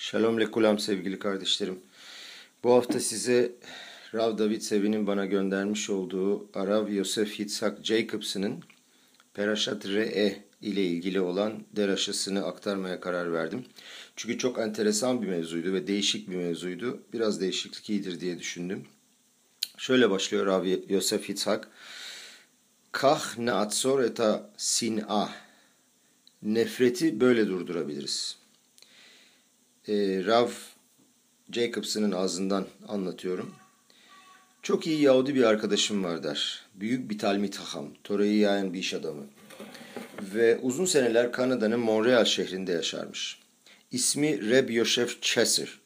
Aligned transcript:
Shalom 0.00 0.40
lekulam 0.40 0.78
sevgili 0.78 1.18
kardeşlerim. 1.18 1.78
Bu 2.64 2.72
hafta 2.72 3.00
size 3.00 3.52
Rav 4.14 4.38
David 4.38 4.60
Sevi'nin 4.60 5.06
bana 5.06 5.26
göndermiş 5.26 5.90
olduğu 5.90 6.48
Arav 6.54 6.88
Yosef 6.88 7.40
Yitzhak 7.40 7.84
Jacobs'ın 7.84 8.62
Perashat 9.34 9.86
Re'e 9.86 10.44
ile 10.62 10.84
ilgili 10.84 11.20
olan 11.20 11.64
deraşasını 11.76 12.46
aktarmaya 12.46 13.00
karar 13.00 13.32
verdim. 13.32 13.64
Çünkü 14.16 14.38
çok 14.38 14.58
enteresan 14.58 15.22
bir 15.22 15.28
mevzuydu 15.28 15.72
ve 15.72 15.86
değişik 15.86 16.30
bir 16.30 16.36
mevzuydu. 16.36 17.02
Biraz 17.12 17.40
değişiklik 17.40 17.90
iyidir 17.90 18.20
diye 18.20 18.38
düşündüm. 18.38 18.84
Şöyle 19.78 20.10
başlıyor 20.10 20.46
Rav 20.46 20.66
Yosef 20.88 21.28
Yitzhak. 21.28 21.68
Kah 22.92 23.38
na'atzor 23.38 24.02
eta 24.02 24.50
sin'a. 24.56 25.30
Nefreti 26.42 27.20
böyle 27.20 27.48
durdurabiliriz 27.48 28.38
e, 29.88 30.24
Rav 30.26 30.48
Jacobson'ın 31.52 32.12
ağzından 32.12 32.66
anlatıyorum. 32.88 33.54
Çok 34.62 34.86
iyi 34.86 35.00
Yahudi 35.00 35.34
bir 35.34 35.42
arkadaşım 35.42 36.04
var 36.04 36.22
der. 36.22 36.62
Büyük 36.74 37.10
bir 37.10 37.18
talmit 37.18 37.56
haham, 37.56 37.88
Tora'yı 38.04 38.38
yayan 38.38 38.74
bir 38.74 38.78
iş 38.78 38.94
adamı. 38.94 39.26
Ve 40.34 40.58
uzun 40.62 40.84
seneler 40.84 41.32
Kanada'nın 41.32 41.80
Montreal 41.80 42.24
şehrinde 42.24 42.72
yaşarmış. 42.72 43.38
İsmi 43.92 44.50
Reb 44.50 44.70
Yosef 44.70 45.22
Chesser. 45.22 45.78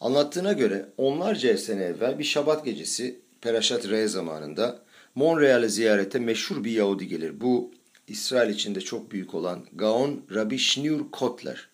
Anlattığına 0.00 0.52
göre 0.52 0.88
onlarca 0.96 1.58
sene 1.58 1.82
evvel 1.82 2.18
bir 2.18 2.24
şabat 2.24 2.64
gecesi 2.64 3.20
Peraşat 3.40 3.88
Re 3.88 4.08
zamanında 4.08 4.80
Montreal'e 5.14 5.68
ziyarete 5.68 6.18
meşhur 6.18 6.64
bir 6.64 6.70
Yahudi 6.70 7.08
gelir. 7.08 7.40
Bu 7.40 7.72
İsrail 8.08 8.54
içinde 8.54 8.80
çok 8.80 9.10
büyük 9.10 9.34
olan 9.34 9.66
Gaon 9.72 10.22
Rabbi 10.34 10.58
Shneur 10.58 11.00
Kotler. 11.12 11.68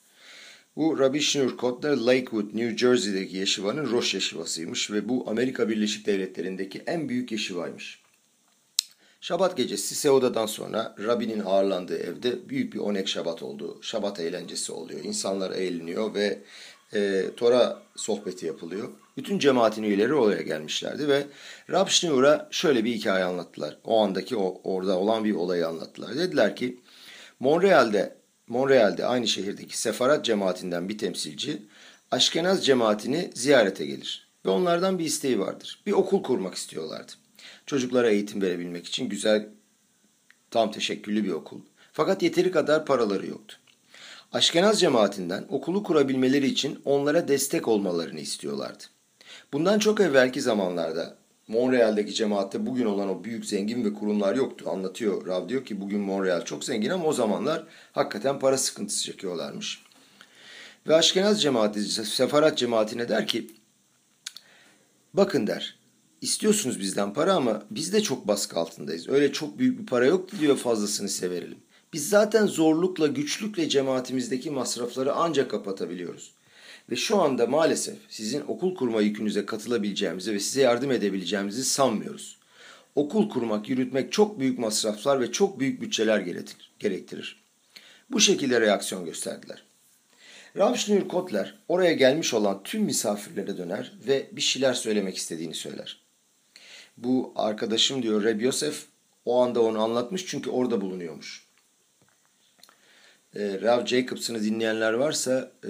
Bu 0.80 0.98
Rabbi 0.98 1.20
Shneur 1.20 1.56
Kotler 1.56 1.96
Lakewood, 1.96 2.54
New 2.54 2.76
Jersey'deki 2.76 3.36
yeşivanın 3.36 3.90
Roş 3.90 4.14
yeşivasıymış 4.14 4.90
ve 4.90 5.08
bu 5.08 5.24
Amerika 5.30 5.68
Birleşik 5.68 6.06
Devletleri'ndeki 6.06 6.82
en 6.86 7.08
büyük 7.08 7.32
yeşivaymış. 7.32 8.02
Şabat 9.20 9.56
gecesi 9.56 9.94
Seuda'dan 9.94 10.46
sonra 10.46 10.94
Rabbi'nin 10.98 11.40
ağırlandığı 11.40 11.98
evde 11.98 12.48
büyük 12.48 12.74
bir 12.74 12.78
onek 12.78 13.08
şabat 13.08 13.42
oldu. 13.42 13.78
Şabat 13.82 14.20
eğlencesi 14.20 14.72
oluyor. 14.72 15.04
İnsanlar 15.04 15.50
eğleniyor 15.50 16.14
ve 16.14 16.38
e, 16.94 17.24
Tora 17.36 17.82
sohbeti 17.96 18.46
yapılıyor. 18.46 18.88
Bütün 19.16 19.38
cemaatin 19.38 19.82
üyeleri 19.82 20.14
oraya 20.14 20.42
gelmişlerdi 20.42 21.08
ve 21.08 21.26
Rab 21.70 21.88
Schneur'a 21.88 22.48
şöyle 22.50 22.84
bir 22.84 22.92
hikaye 22.92 23.24
anlattılar. 23.24 23.78
O 23.84 24.02
andaki 24.02 24.36
o, 24.36 24.60
orada 24.64 24.98
olan 24.98 25.24
bir 25.24 25.34
olayı 25.34 25.68
anlattılar. 25.68 26.16
Dediler 26.16 26.56
ki 26.56 26.80
Montreal'de 27.40 28.19
Montreal'de 28.50 29.06
aynı 29.06 29.28
şehirdeki 29.28 29.78
Sefarat 29.78 30.24
cemaatinden 30.24 30.88
bir 30.88 30.98
temsilci 30.98 31.62
Aşkenaz 32.10 32.66
cemaatini 32.66 33.30
ziyarete 33.34 33.86
gelir. 33.86 34.28
Ve 34.46 34.50
onlardan 34.50 34.98
bir 34.98 35.04
isteği 35.04 35.40
vardır. 35.40 35.82
Bir 35.86 35.92
okul 35.92 36.22
kurmak 36.22 36.54
istiyorlardı. 36.54 37.12
Çocuklara 37.66 38.10
eğitim 38.10 38.42
verebilmek 38.42 38.86
için 38.86 39.08
güzel, 39.08 39.48
tam 40.50 40.72
teşekküllü 40.72 41.24
bir 41.24 41.30
okul. 41.30 41.60
Fakat 41.92 42.22
yeteri 42.22 42.50
kadar 42.50 42.86
paraları 42.86 43.26
yoktu. 43.26 43.56
Aşkenaz 44.32 44.80
cemaatinden 44.80 45.44
okulu 45.48 45.82
kurabilmeleri 45.82 46.46
için 46.46 46.82
onlara 46.84 47.28
destek 47.28 47.68
olmalarını 47.68 48.20
istiyorlardı. 48.20 48.84
Bundan 49.52 49.78
çok 49.78 50.00
evvelki 50.00 50.40
zamanlarda 50.40 51.16
Montreal'deki 51.50 52.14
cemaatte 52.14 52.66
bugün 52.66 52.86
olan 52.86 53.08
o 53.08 53.24
büyük 53.24 53.46
zengin 53.46 53.84
ve 53.84 53.94
kurumlar 53.94 54.34
yoktu. 54.34 54.64
Anlatıyor 54.70 55.26
Rav 55.26 55.48
diyor 55.48 55.64
ki 55.64 55.80
bugün 55.80 56.00
Montreal 56.00 56.44
çok 56.44 56.64
zengin 56.64 56.90
ama 56.90 57.04
o 57.04 57.12
zamanlar 57.12 57.64
hakikaten 57.92 58.38
para 58.38 58.58
sıkıntısı 58.58 59.04
çekiyorlarmış. 59.04 59.82
Ve 60.86 60.94
Aşkenaz 60.94 61.42
cemaati, 61.42 61.82
Sefarat 62.04 62.58
cemaatine 62.58 63.08
der 63.08 63.26
ki 63.26 63.50
bakın 65.14 65.46
der 65.46 65.78
istiyorsunuz 66.20 66.80
bizden 66.80 67.14
para 67.14 67.34
ama 67.34 67.62
biz 67.70 67.92
de 67.92 68.02
çok 68.02 68.28
baskı 68.28 68.58
altındayız. 68.58 69.08
Öyle 69.08 69.32
çok 69.32 69.58
büyük 69.58 69.78
bir 69.78 69.86
para 69.86 70.06
yok 70.06 70.40
diyor 70.40 70.56
fazlasını 70.56 71.08
severelim. 71.08 71.58
Biz 71.92 72.08
zaten 72.08 72.46
zorlukla 72.46 73.06
güçlükle 73.06 73.68
cemaatimizdeki 73.68 74.50
masrafları 74.50 75.14
ancak 75.14 75.50
kapatabiliyoruz. 75.50 76.32
Ve 76.90 76.96
şu 76.96 77.20
anda 77.20 77.46
maalesef 77.46 77.96
sizin 78.08 78.40
okul 78.40 78.74
kurma 78.74 79.00
yükünüze 79.00 79.46
katılabileceğimizi 79.46 80.34
ve 80.34 80.40
size 80.40 80.60
yardım 80.60 80.90
edebileceğimizi 80.90 81.64
sanmıyoruz. 81.64 82.38
Okul 82.94 83.28
kurmak, 83.28 83.68
yürütmek 83.68 84.12
çok 84.12 84.40
büyük 84.40 84.58
masraflar 84.58 85.20
ve 85.20 85.32
çok 85.32 85.60
büyük 85.60 85.80
bütçeler 85.80 86.20
gerektirir. 86.78 87.42
Bu 88.10 88.20
şekilde 88.20 88.60
reaksiyon 88.60 89.04
gösterdiler. 89.04 89.62
Ramschnur 90.56 91.08
Kotler 91.08 91.58
oraya 91.68 91.92
gelmiş 91.92 92.34
olan 92.34 92.62
tüm 92.62 92.82
misafirlere 92.82 93.58
döner 93.58 93.92
ve 94.06 94.28
bir 94.32 94.40
şeyler 94.40 94.74
söylemek 94.74 95.16
istediğini 95.16 95.54
söyler. 95.54 96.00
Bu 96.96 97.32
arkadaşım 97.36 98.02
diyor 98.02 98.24
Reb 98.24 98.40
Yosef 98.40 98.86
o 99.24 99.42
anda 99.42 99.62
onu 99.62 99.82
anlatmış 99.82 100.26
çünkü 100.26 100.50
orada 100.50 100.80
bulunuyormuş 100.80 101.49
e, 103.36 103.60
Rav 103.60 103.86
Jacobs'ını 103.86 104.42
dinleyenler 104.42 104.92
varsa 104.92 105.52
e, 105.64 105.68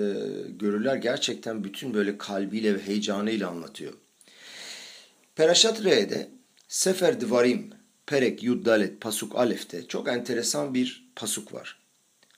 görürler 0.48 0.96
gerçekten 0.96 1.64
bütün 1.64 1.94
böyle 1.94 2.18
kalbiyle 2.18 2.74
ve 2.74 2.86
heyecanıyla 2.86 3.48
anlatıyor. 3.48 3.92
Perashat 5.36 5.84
Re'de 5.84 6.28
Sefer 6.68 7.20
Dvarim 7.20 7.70
Perek 8.06 8.42
Yuddalet 8.42 9.00
Pasuk 9.00 9.36
Alef'te 9.36 9.86
çok 9.86 10.08
enteresan 10.08 10.74
bir 10.74 11.10
pasuk 11.16 11.54
var. 11.54 11.78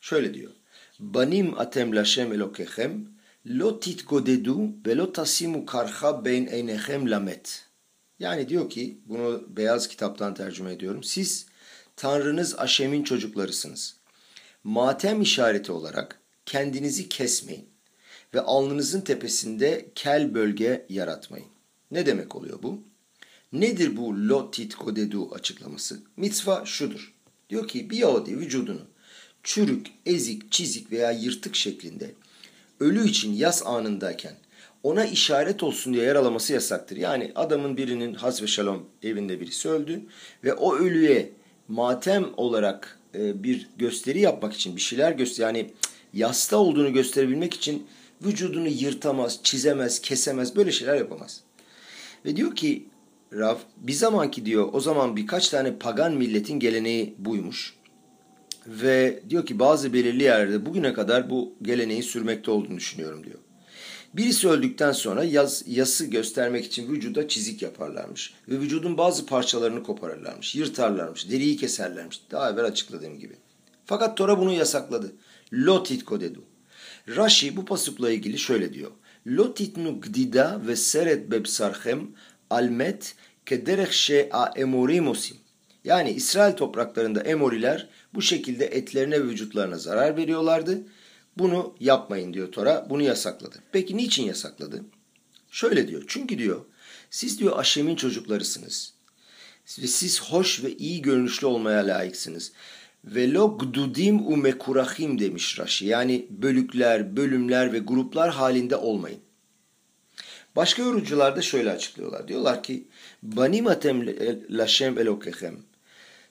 Şöyle 0.00 0.34
diyor. 0.34 0.50
Banim 0.98 1.58
atem 1.58 1.96
lashem 1.96 2.32
elokechem 2.32 3.06
lo 3.46 3.80
titgodedu 3.80 4.70
ve 4.86 4.96
lo 4.96 5.12
tasimu 5.12 5.66
karha 5.66 6.24
beyn 6.24 6.46
eynechem 6.46 7.10
lamet. 7.10 7.64
Yani 8.18 8.48
diyor 8.48 8.70
ki 8.70 8.98
bunu 9.06 9.44
beyaz 9.48 9.88
kitaptan 9.88 10.34
tercüme 10.34 10.72
ediyorum. 10.72 11.02
Siz 11.02 11.46
Tanrınız 11.96 12.58
Aşem'in 12.58 13.02
çocuklarısınız 13.02 14.01
matem 14.64 15.22
işareti 15.22 15.72
olarak 15.72 16.20
kendinizi 16.46 17.08
kesmeyin 17.08 17.68
ve 18.34 18.40
alnınızın 18.40 19.00
tepesinde 19.00 19.90
kel 19.94 20.34
bölge 20.34 20.86
yaratmayın. 20.88 21.48
Ne 21.90 22.06
demek 22.06 22.36
oluyor 22.36 22.62
bu? 22.62 22.82
Nedir 23.52 23.96
bu 23.96 24.28
lotit 24.28 24.74
kodedu 24.74 25.34
açıklaması? 25.34 26.00
Mitzva 26.16 26.64
şudur. 26.64 27.14
Diyor 27.50 27.68
ki 27.68 27.90
bir 27.90 27.96
Yahudi 27.96 28.38
vücudunu 28.38 28.80
çürük, 29.42 29.86
ezik, 30.06 30.52
çizik 30.52 30.92
veya 30.92 31.10
yırtık 31.10 31.56
şeklinde 31.56 32.14
ölü 32.80 33.08
için 33.08 33.32
yas 33.32 33.66
anındayken 33.66 34.34
ona 34.82 35.04
işaret 35.04 35.62
olsun 35.62 35.94
diye 35.94 36.04
yaralaması 36.04 36.52
yasaktır. 36.52 36.96
Yani 36.96 37.32
adamın 37.34 37.76
birinin 37.76 38.14
has 38.14 38.42
ve 38.42 38.46
şalom 38.46 38.86
evinde 39.02 39.40
birisi 39.40 39.68
öldü 39.68 40.02
ve 40.44 40.54
o 40.54 40.76
ölüye 40.76 41.32
matem 41.68 42.26
olarak 42.36 42.98
e, 43.14 43.42
bir 43.42 43.68
gösteri 43.78 44.20
yapmak 44.20 44.54
için 44.54 44.76
bir 44.76 44.80
şeyler 44.80 45.12
göster 45.12 45.44
yani 45.46 45.70
yasta 46.14 46.56
olduğunu 46.56 46.92
gösterebilmek 46.92 47.54
için 47.54 47.86
vücudunu 48.24 48.68
yırtamaz, 48.68 49.40
çizemez, 49.42 50.00
kesemez 50.00 50.56
böyle 50.56 50.72
şeyler 50.72 50.96
yapamaz. 50.96 51.40
Ve 52.24 52.36
diyor 52.36 52.56
ki 52.56 52.86
Rav 53.32 53.56
bir 53.76 53.92
zamanki 53.92 54.46
diyor 54.46 54.68
o 54.72 54.80
zaman 54.80 55.16
birkaç 55.16 55.48
tane 55.48 55.78
pagan 55.78 56.14
milletin 56.14 56.58
geleneği 56.58 57.14
buymuş. 57.18 57.74
Ve 58.66 59.22
diyor 59.30 59.46
ki 59.46 59.58
bazı 59.58 59.92
belirli 59.92 60.22
yerlerde 60.22 60.66
bugüne 60.66 60.92
kadar 60.92 61.30
bu 61.30 61.52
geleneği 61.62 62.02
sürmekte 62.02 62.50
olduğunu 62.50 62.76
düşünüyorum 62.76 63.24
diyor. 63.24 63.38
Birisi 64.14 64.48
öldükten 64.48 64.92
sonra 64.92 65.24
yaz, 65.24 65.64
yası 65.66 66.06
göstermek 66.06 66.64
için 66.64 66.92
vücuda 66.92 67.28
çizik 67.28 67.62
yaparlarmış. 67.62 68.34
Ve 68.48 68.60
vücudun 68.60 68.98
bazı 68.98 69.26
parçalarını 69.26 69.82
koparırlarmış, 69.82 70.54
yırtarlarmış, 70.54 71.30
deriyi 71.30 71.56
keserlermiş. 71.56 72.20
Daha 72.30 72.50
evvel 72.50 72.64
açıkladığım 72.64 73.18
gibi. 73.18 73.34
Fakat 73.84 74.16
Tora 74.16 74.38
bunu 74.38 74.52
yasakladı. 74.52 75.12
Lotit 75.52 76.04
kodedu. 76.04 76.44
Rashi 77.08 77.56
bu 77.56 77.64
pasukla 77.64 78.10
ilgili 78.10 78.38
şöyle 78.38 78.74
diyor. 78.74 78.90
Lotit 79.26 79.76
gdida 79.76 80.60
ve 80.66 80.76
seret 80.76 81.30
bebsarhem 81.30 82.08
almet 82.50 83.14
kederek 83.46 83.92
she'a 83.92 84.52
emorimosim. 84.56 85.36
Yani 85.84 86.10
İsrail 86.10 86.56
topraklarında 86.56 87.20
Emoriler 87.20 87.88
bu 88.14 88.22
şekilde 88.22 88.66
etlerine 88.66 89.20
ve 89.20 89.24
vücutlarına 89.24 89.78
zarar 89.78 90.16
veriyorlardı 90.16 90.82
bunu 91.38 91.74
yapmayın 91.80 92.34
diyor 92.34 92.52
Tora. 92.52 92.86
Bunu 92.90 93.02
yasakladı. 93.02 93.58
Peki 93.72 93.96
niçin 93.96 94.24
yasakladı? 94.24 94.84
Şöyle 95.50 95.88
diyor. 95.88 96.04
Çünkü 96.06 96.38
diyor 96.38 96.64
siz 97.10 97.38
diyor 97.38 97.58
Aşem'in 97.58 97.96
çocuklarısınız. 97.96 98.94
Ve 99.78 99.86
siz 99.86 100.22
hoş 100.22 100.64
ve 100.64 100.76
iyi 100.76 101.02
görünüşlü 101.02 101.46
olmaya 101.46 101.86
layıksınız. 101.86 102.52
Ve 103.04 103.32
lo 103.32 103.58
gdudim 103.58 104.26
u 104.26 104.36
mekurahim 104.36 105.18
demiş 105.18 105.58
Rashi. 105.58 105.86
Yani 105.86 106.26
bölükler, 106.30 107.16
bölümler 107.16 107.72
ve 107.72 107.78
gruplar 107.78 108.30
halinde 108.30 108.76
olmayın. 108.76 109.20
Başka 110.56 110.82
yorumcular 110.82 111.36
da 111.36 111.42
şöyle 111.42 111.70
açıklıyorlar. 111.70 112.28
Diyorlar 112.28 112.62
ki 112.62 112.88
Banimatem 113.22 114.06
lashem 114.50 114.98
elokechem. 114.98 115.56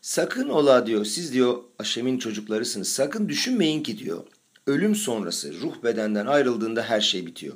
Sakın 0.02 0.50
ola 0.50 0.86
diyor 0.86 1.06
siz 1.06 1.34
diyor 1.34 1.64
Aşem'in 1.80 2.18
çocuklarısınız. 2.18 2.88
Sakın 2.88 3.30
düşünmeyin 3.30 3.84
ki 3.84 3.98
diyor 3.98 4.24
ölüm 4.68 4.96
sonrası 4.96 5.62
ruh 5.62 5.84
bedenden 5.84 6.26
ayrıldığında 6.26 6.84
her 6.84 7.02
şey 7.02 7.26
bitiyor. 7.26 7.56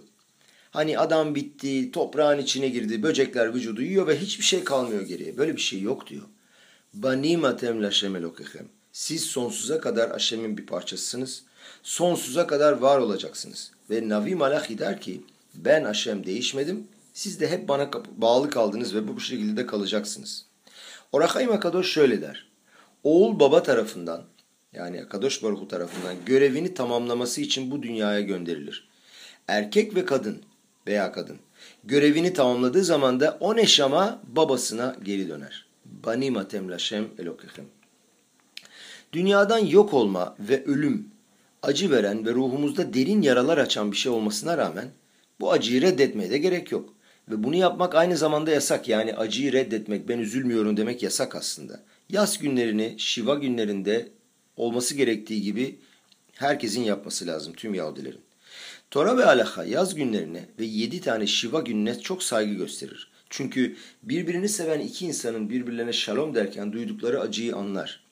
Hani 0.72 1.00
adam 1.00 1.36
bitti, 1.36 1.92
toprağın 1.92 2.40
içine 2.40 2.69
girdi, 2.69 3.04
böcekler 3.04 3.54
vücudu 3.54 3.81
yiyor 3.81 4.07
ve 4.07 4.19
hiçbir 4.19 4.44
şey 4.44 4.63
kalmıyor 4.63 5.02
geriye. 5.02 5.38
Böyle 5.38 5.56
bir 5.56 5.62
şey 5.62 5.81
yok 5.81 6.07
diyor. 6.07 6.24
Banimatem 6.94 7.84
laşem 7.84 8.16
elokechem. 8.16 8.66
Siz 8.92 9.24
sonsuza 9.25 9.81
kadar 9.81 10.12
Aşem'in 10.12 10.57
bir 10.57 10.66
parçasısınız. 10.66 11.44
Sonsuza 11.84 12.48
kadar 12.48 12.72
var 12.72 12.98
olacaksınız. 12.98 13.72
Ve 13.90 14.10
Navi 14.10 14.36
Malachi 14.36 14.80
der 14.80 15.01
ki 15.01 15.22
ben 15.56 15.84
Aşem 15.84 16.25
değişmedim. 16.25 16.88
Siz 17.13 17.40
de 17.40 17.48
hep 17.48 17.68
bana 17.68 17.92
bağlı 18.18 18.50
kaldınız 18.50 18.96
ve 18.96 19.08
bu 19.08 19.19
şekilde 19.19 19.66
kalacaksınız. 19.66 20.46
Orakayim 21.12 21.51
Akadosh 21.51 21.92
şöyle 21.92 22.22
der. 22.22 22.48
Oğul 23.04 23.40
baba 23.40 23.63
tarafından 23.63 24.24
yani 24.77 25.01
Akadosh 25.01 25.44
Baruhu 25.44 25.68
tarafından 25.68 26.16
görevini 26.25 26.74
tamamlaması 26.74 27.42
için 27.42 27.72
bu 27.72 27.83
dünyaya 27.83 28.22
gönderilir. 28.22 28.88
Erkek 29.48 29.95
ve 29.95 30.06
kadın 30.06 30.42
veya 30.88 31.12
kadın 31.12 31.38
görevini 31.83 32.33
tamamladığı 32.33 32.83
zaman 32.83 33.19
da 33.19 33.38
o 33.39 33.56
neşama 33.56 34.22
babasına 34.27 34.95
geri 35.04 35.30
döner. 35.30 35.66
Bani 35.86 36.31
matem 36.31 36.72
lashem 36.72 37.07
elokechem. 37.19 37.66
Dünyadan 39.13 39.60
yok 39.60 39.94
olma 39.94 40.36
ve 40.39 40.66
ölüm 40.66 41.10
acı 41.63 41.92
veren 41.92 42.25
ve 42.25 42.31
ruhumuzda 42.31 42.94
derin 42.94 43.22
yaralar 43.22 43.57
açan 43.57 43.92
bir 43.92 43.98
şey 43.98 44.12
olmasına 44.12 44.57
rağmen 44.57 44.88
bu 45.39 45.51
acıyı 45.51 45.81
reddetmeye 45.81 46.30
de 46.30 46.38
gerek 46.38 46.72
yok. 46.72 46.89
Ve 47.30 47.44
bunu 47.44 47.56
yapmak 47.56 47.95
aynı 47.95 48.18
zamanda 48.18 48.51
yasak. 48.51 48.88
Yani 48.88 49.13
acıyı 49.13 49.54
reddetmek, 49.54 50.10
ben 50.10 50.19
üzülmüyorum 50.19 50.77
demek 50.77 51.04
yasak 51.04 51.36
aslında. 51.36 51.80
Yaz 52.10 52.38
günlerini 52.38 52.95
Şiva 52.98 53.36
günlerinde 53.36 54.07
olması 54.57 54.96
gerektiği 54.96 55.42
gibi 55.42 55.80
herkesin 56.34 56.81
yapması 56.81 57.28
lazım 57.28 57.54
tüm 57.54 57.74
Yahudilerin. 57.74 58.22
Tora 58.92 59.18
ve 59.18 59.25
Alaha 59.25 59.63
yaz 59.63 59.96
günlerine 59.96 60.46
ve 60.60 60.66
yedi 60.66 61.02
tane 61.02 61.28
Şiva 61.28 61.62
gününe 61.62 62.00
çok 62.00 62.24
saygı 62.24 62.54
gösterir. 62.54 63.12
Çünkü 63.30 63.75
birbirini 64.04 64.50
seven 64.50 64.80
iki 64.80 65.06
insanın 65.06 65.50
birbirlerine 65.50 65.94
şalom 65.94 66.36
derken 66.36 66.74
duydukları 66.74 67.22
acıyı 67.22 67.56
anlar. 67.56 68.04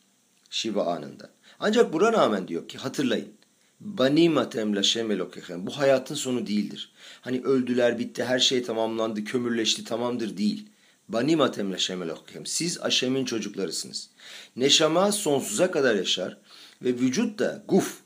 Şiva 0.50 0.86
anında. 0.86 1.30
Ancak 1.60 1.94
buna 1.94 2.13
rağmen 2.13 2.48
diyor 2.48 2.68
ki 2.68 2.78
hatırlayın. 2.78 3.34
Bani 3.80 4.30
matem 4.30 4.75
laşem 4.75 5.12
elokechem. 5.12 5.68
Bu 5.68 5.78
hayatın 5.78 6.16
sonu 6.16 6.48
değildir. 6.48 6.92
Hani 7.22 7.42
öldüler, 7.42 8.00
bitti, 8.00 8.24
her 8.24 8.39
şey 8.39 8.63
tamamlandı, 8.63 9.24
kömürleşti, 9.24 9.84
tamamdır 9.84 10.38
değil. 10.38 10.66
Bani 11.09 11.35
matem 11.35 11.71
laşem 11.71 12.03
elokechem. 12.03 12.45
Siz 12.45 12.81
Aşem'in 12.81 13.25
çocuklarısınız. 13.25 14.09
Neşama 14.55 15.11
sonsuza 15.11 15.71
kadar 15.71 15.95
yaşar 15.95 16.38
ve 16.81 16.89
vücut 16.89 17.39
da 17.39 17.63
guf, 17.67 18.00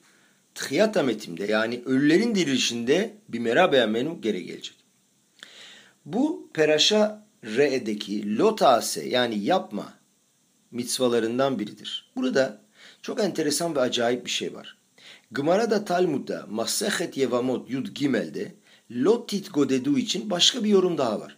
tıhiyata 0.55 1.03
metimde 1.03 1.45
yani 1.45 1.81
ölülerin 1.85 2.35
dirilişinde 2.35 3.17
bir 3.29 3.39
merabe 3.39 3.85
menu 3.85 4.21
geri 4.21 4.45
gelecek. 4.45 4.75
Bu 6.05 6.49
peraşa 6.53 7.27
re'deki 7.44 8.38
lotase 8.38 9.09
yani 9.09 9.39
yapma 9.39 9.94
mitzvalarından 10.71 11.59
biridir. 11.59 12.11
Burada 12.15 12.61
çok 13.01 13.19
enteresan 13.19 13.75
ve 13.75 13.79
acayip 13.79 14.25
bir 14.25 14.31
şey 14.31 14.53
var. 14.53 14.77
Gmara'da 15.31 15.85
Talmud'da 15.85 16.45
Masehet 16.49 17.17
Yevamot 17.17 17.69
Yud 17.69 17.88
Gimel'de 17.88 18.55
Lo 18.91 19.25
Titgodedu 19.27 19.97
için 19.97 20.29
başka 20.29 20.63
bir 20.63 20.69
yorum 20.69 20.97
daha 20.97 21.19
var. 21.19 21.38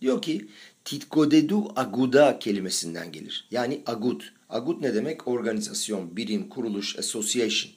Diyor 0.00 0.22
ki 0.22 0.48
Titgodedu 0.88 1.72
aguda 1.76 2.38
kelimesinden 2.38 3.12
gelir. 3.12 3.46
Yani 3.50 3.82
agud. 3.86 4.20
Agud 4.48 4.82
ne 4.82 4.94
demek? 4.94 5.28
Organizasyon, 5.28 6.16
birim, 6.16 6.48
kuruluş, 6.48 6.98
association. 6.98 7.72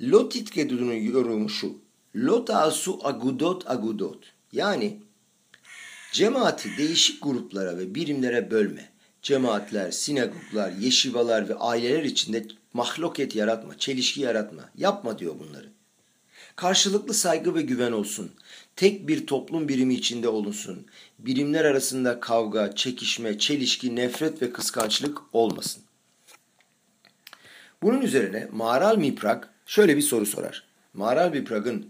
Lo 0.00 0.28
Titgodedu'nun 0.28 0.94
yorumu 0.94 1.48
şu. 1.48 1.78
Lo 2.16 2.44
ta'asu 2.44 2.98
agudot 3.02 3.70
agudot. 3.70 4.24
Yani 4.52 4.98
cemaati 6.12 6.68
değişik 6.78 7.22
gruplara 7.22 7.78
ve 7.78 7.94
birimlere 7.94 8.50
bölme. 8.50 8.88
Cemaatler, 9.22 9.90
sinagoglar, 9.90 10.72
yeşivalar 10.72 11.48
ve 11.48 11.54
aileler 11.54 12.04
içinde 12.04 12.46
mahloket 12.72 13.36
yaratma, 13.36 13.78
çelişki 13.78 14.20
yaratma. 14.20 14.70
Yapma 14.76 15.18
diyor 15.18 15.34
bunları. 15.38 15.68
Karşılıklı 16.56 17.14
saygı 17.14 17.54
ve 17.54 17.62
güven 17.62 17.92
olsun. 17.92 18.30
Tek 18.76 19.08
bir 19.08 19.26
toplum 19.26 19.68
birimi 19.68 19.94
içinde 19.94 20.28
olunsun. 20.28 20.86
Birimler 21.18 21.64
arasında 21.64 22.20
kavga, 22.20 22.74
çekişme, 22.74 23.38
çelişki, 23.38 23.96
nefret 23.96 24.42
ve 24.42 24.52
kıskançlık 24.52 25.18
olmasın. 25.32 25.82
Bunun 27.82 28.00
üzerine 28.00 28.48
Maral 28.52 28.96
Miprak 28.96 29.54
şöyle 29.66 29.96
bir 29.96 30.02
soru 30.02 30.26
sorar. 30.26 30.64
Maral 30.94 31.30
Miprak'ın 31.30 31.86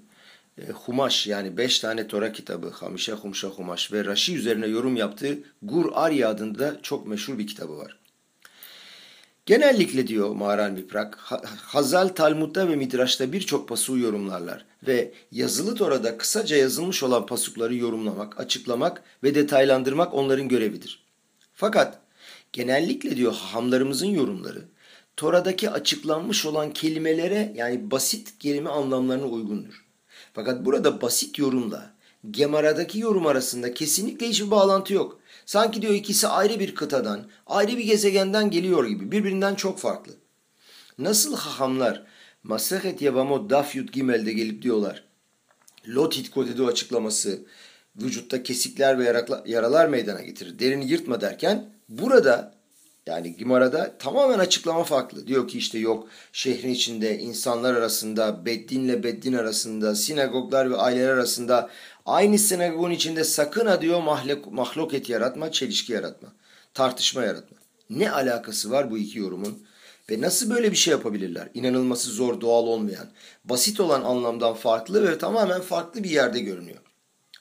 e, 0.59 0.71
Humaş 0.73 1.27
yani 1.27 1.57
beş 1.57 1.81
tane 1.81 2.09
Tora 2.09 2.33
kitabı, 2.33 2.71
Hamişe 2.71 3.13
Humşa 3.13 3.49
Humaş 3.49 3.93
ve 3.93 4.05
Raşi 4.05 4.37
üzerine 4.37 4.67
yorum 4.67 4.97
yaptığı 4.97 5.39
Gur 5.63 5.91
Arya 5.95 6.29
adında 6.29 6.83
çok 6.83 7.07
meşhur 7.07 7.39
bir 7.39 7.47
kitabı 7.47 7.77
var. 7.77 7.99
Genellikle 9.46 10.06
diyor 10.06 10.31
Mağaran 10.31 10.73
Miprak, 10.73 11.19
Hazal 11.56 12.08
Talmud'da 12.08 12.69
ve 12.69 12.76
Midraş'ta 12.76 13.32
birçok 13.32 13.69
pasuğu 13.69 13.99
yorumlarlar 13.99 14.64
ve 14.87 15.12
yazılı 15.32 15.75
Tora'da 15.75 16.19
kısaca 16.19 16.56
yazılmış 16.56 17.02
olan 17.02 17.26
pasukları 17.26 17.75
yorumlamak, 17.75 18.41
açıklamak 18.41 19.02
ve 19.23 19.35
detaylandırmak 19.35 20.14
onların 20.14 20.49
görevidir. 20.49 21.05
Fakat 21.55 21.99
genellikle 22.52 23.17
diyor 23.17 23.32
hahamlarımızın 23.32 24.06
yorumları 24.06 24.64
Tora'daki 25.17 25.70
açıklanmış 25.70 26.47
olan 26.47 26.73
kelimelere 26.73 27.52
yani 27.56 27.90
basit 27.90 28.38
kelime 28.38 28.70
anlamlarına 28.70 29.26
uygundur. 29.26 29.85
Fakat 30.32 30.64
burada 30.64 31.00
basit 31.02 31.38
yorumla 31.38 31.94
Gemara'daki 32.31 32.99
yorum 32.99 33.26
arasında 33.26 33.75
kesinlikle 33.75 34.29
hiçbir 34.29 34.50
bağlantı 34.50 34.94
yok. 34.94 35.20
Sanki 35.46 35.82
diyor 35.82 35.94
ikisi 35.94 36.29
ayrı 36.29 36.61
bir 36.61 36.75
kıtadan, 36.75 37.31
ayrı 37.46 37.76
bir 37.76 37.85
gezegenden 37.85 38.50
geliyor 38.50 38.87
gibi. 38.87 39.12
Birbirinden 39.12 39.55
çok 39.55 39.79
farklı. 39.79 40.12
Nasıl 40.99 41.37
hahamlar 41.37 42.06
Masehet 42.43 43.02
Yevamot 43.02 43.50
Daf 43.50 43.76
Yud 43.76 43.88
Gimel'de 43.88 44.32
gelip 44.32 44.62
diyorlar. 44.62 45.05
Lotit 45.88 46.31
kodedu 46.31 46.67
açıklaması 46.67 47.41
vücutta 47.96 48.43
kesikler 48.43 48.99
ve 48.99 49.25
yaralar 49.46 49.88
meydana 49.88 50.23
getirir. 50.23 50.58
Derini 50.58 50.91
yırtma 50.91 51.20
derken 51.20 51.70
burada 51.88 52.55
yani 53.06 53.37
Gimara'da 53.37 53.99
tamamen 53.99 54.39
açıklama 54.39 54.85
farklı. 54.85 55.27
Diyor 55.27 55.49
ki 55.49 55.59
işte 55.59 55.79
yok 55.79 56.09
şehrin 56.33 56.71
içinde 56.71 57.19
insanlar 57.19 57.75
arasında, 57.75 58.47
Beddinle 58.47 59.03
Beddin 59.03 59.33
arasında, 59.33 59.95
sinagoglar 59.95 60.71
ve 60.71 60.77
aileler 60.77 61.09
arasında 61.09 61.71
aynı 62.06 62.39
sinagogun 62.39 62.90
içinde 62.90 63.25
sakın 63.25 63.67
ha 63.67 63.83
diyor 63.83 64.02
mahluk, 64.02 64.52
mahluk 64.52 64.95
et 64.95 65.09
yaratma, 65.09 65.52
çelişki 65.52 65.93
yaratma, 65.93 66.33
tartışma 66.75 67.23
yaratma. 67.23 67.57
Ne 67.90 68.11
alakası 68.11 68.71
var 68.71 68.90
bu 68.90 68.99
iki 68.99 69.19
yorumun? 69.19 69.67
Ve 70.11 70.21
nasıl 70.21 70.50
böyle 70.50 70.71
bir 70.71 70.76
şey 70.76 70.93
yapabilirler? 70.93 71.49
İnanılması 71.55 72.11
zor, 72.11 72.40
doğal 72.40 72.67
olmayan, 72.67 73.07
basit 73.45 73.81
olan 73.81 74.02
anlamdan 74.02 74.55
farklı 74.55 75.09
ve 75.09 75.19
tamamen 75.19 75.61
farklı 75.61 76.05
bir 76.05 76.11
yerde 76.11 76.40
görünüyor. 76.40 76.78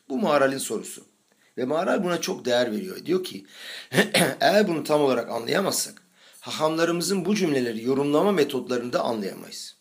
Bu 0.09 0.17
Mağaral'in 0.17 0.57
sorusu. 0.57 1.12
Ve 1.57 1.65
Maharal 1.65 2.03
buna 2.03 2.21
çok 2.21 2.45
değer 2.45 2.71
veriyor. 2.71 3.05
Diyor 3.05 3.23
ki 3.23 3.45
eğer 4.39 4.67
bunu 4.67 4.83
tam 4.83 5.01
olarak 5.01 5.29
anlayamazsak 5.29 6.03
hahamlarımızın 6.39 7.25
bu 7.25 7.35
cümleleri 7.35 7.83
yorumlama 7.83 8.31
metotlarını 8.31 8.93
da 8.93 9.01
anlayamayız. 9.01 9.75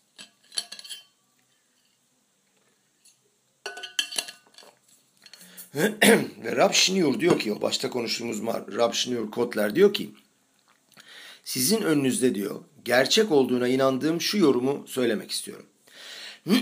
Ve 6.43 6.55
Rab 6.55 6.73
Şiniur 6.73 7.19
diyor 7.19 7.39
ki, 7.39 7.53
o 7.53 7.61
başta 7.61 7.89
konuştuğumuz 7.89 8.41
Rab 8.47 8.93
Şiniur 8.93 9.31
Kotler 9.31 9.75
diyor 9.75 9.93
ki, 9.93 10.13
sizin 11.43 11.81
önünüzde 11.81 12.35
diyor, 12.35 12.63
gerçek 12.85 13.31
olduğuna 13.31 13.67
inandığım 13.67 14.21
şu 14.21 14.37
yorumu 14.37 14.87
söylemek 14.87 15.31
istiyorum. 15.31 15.65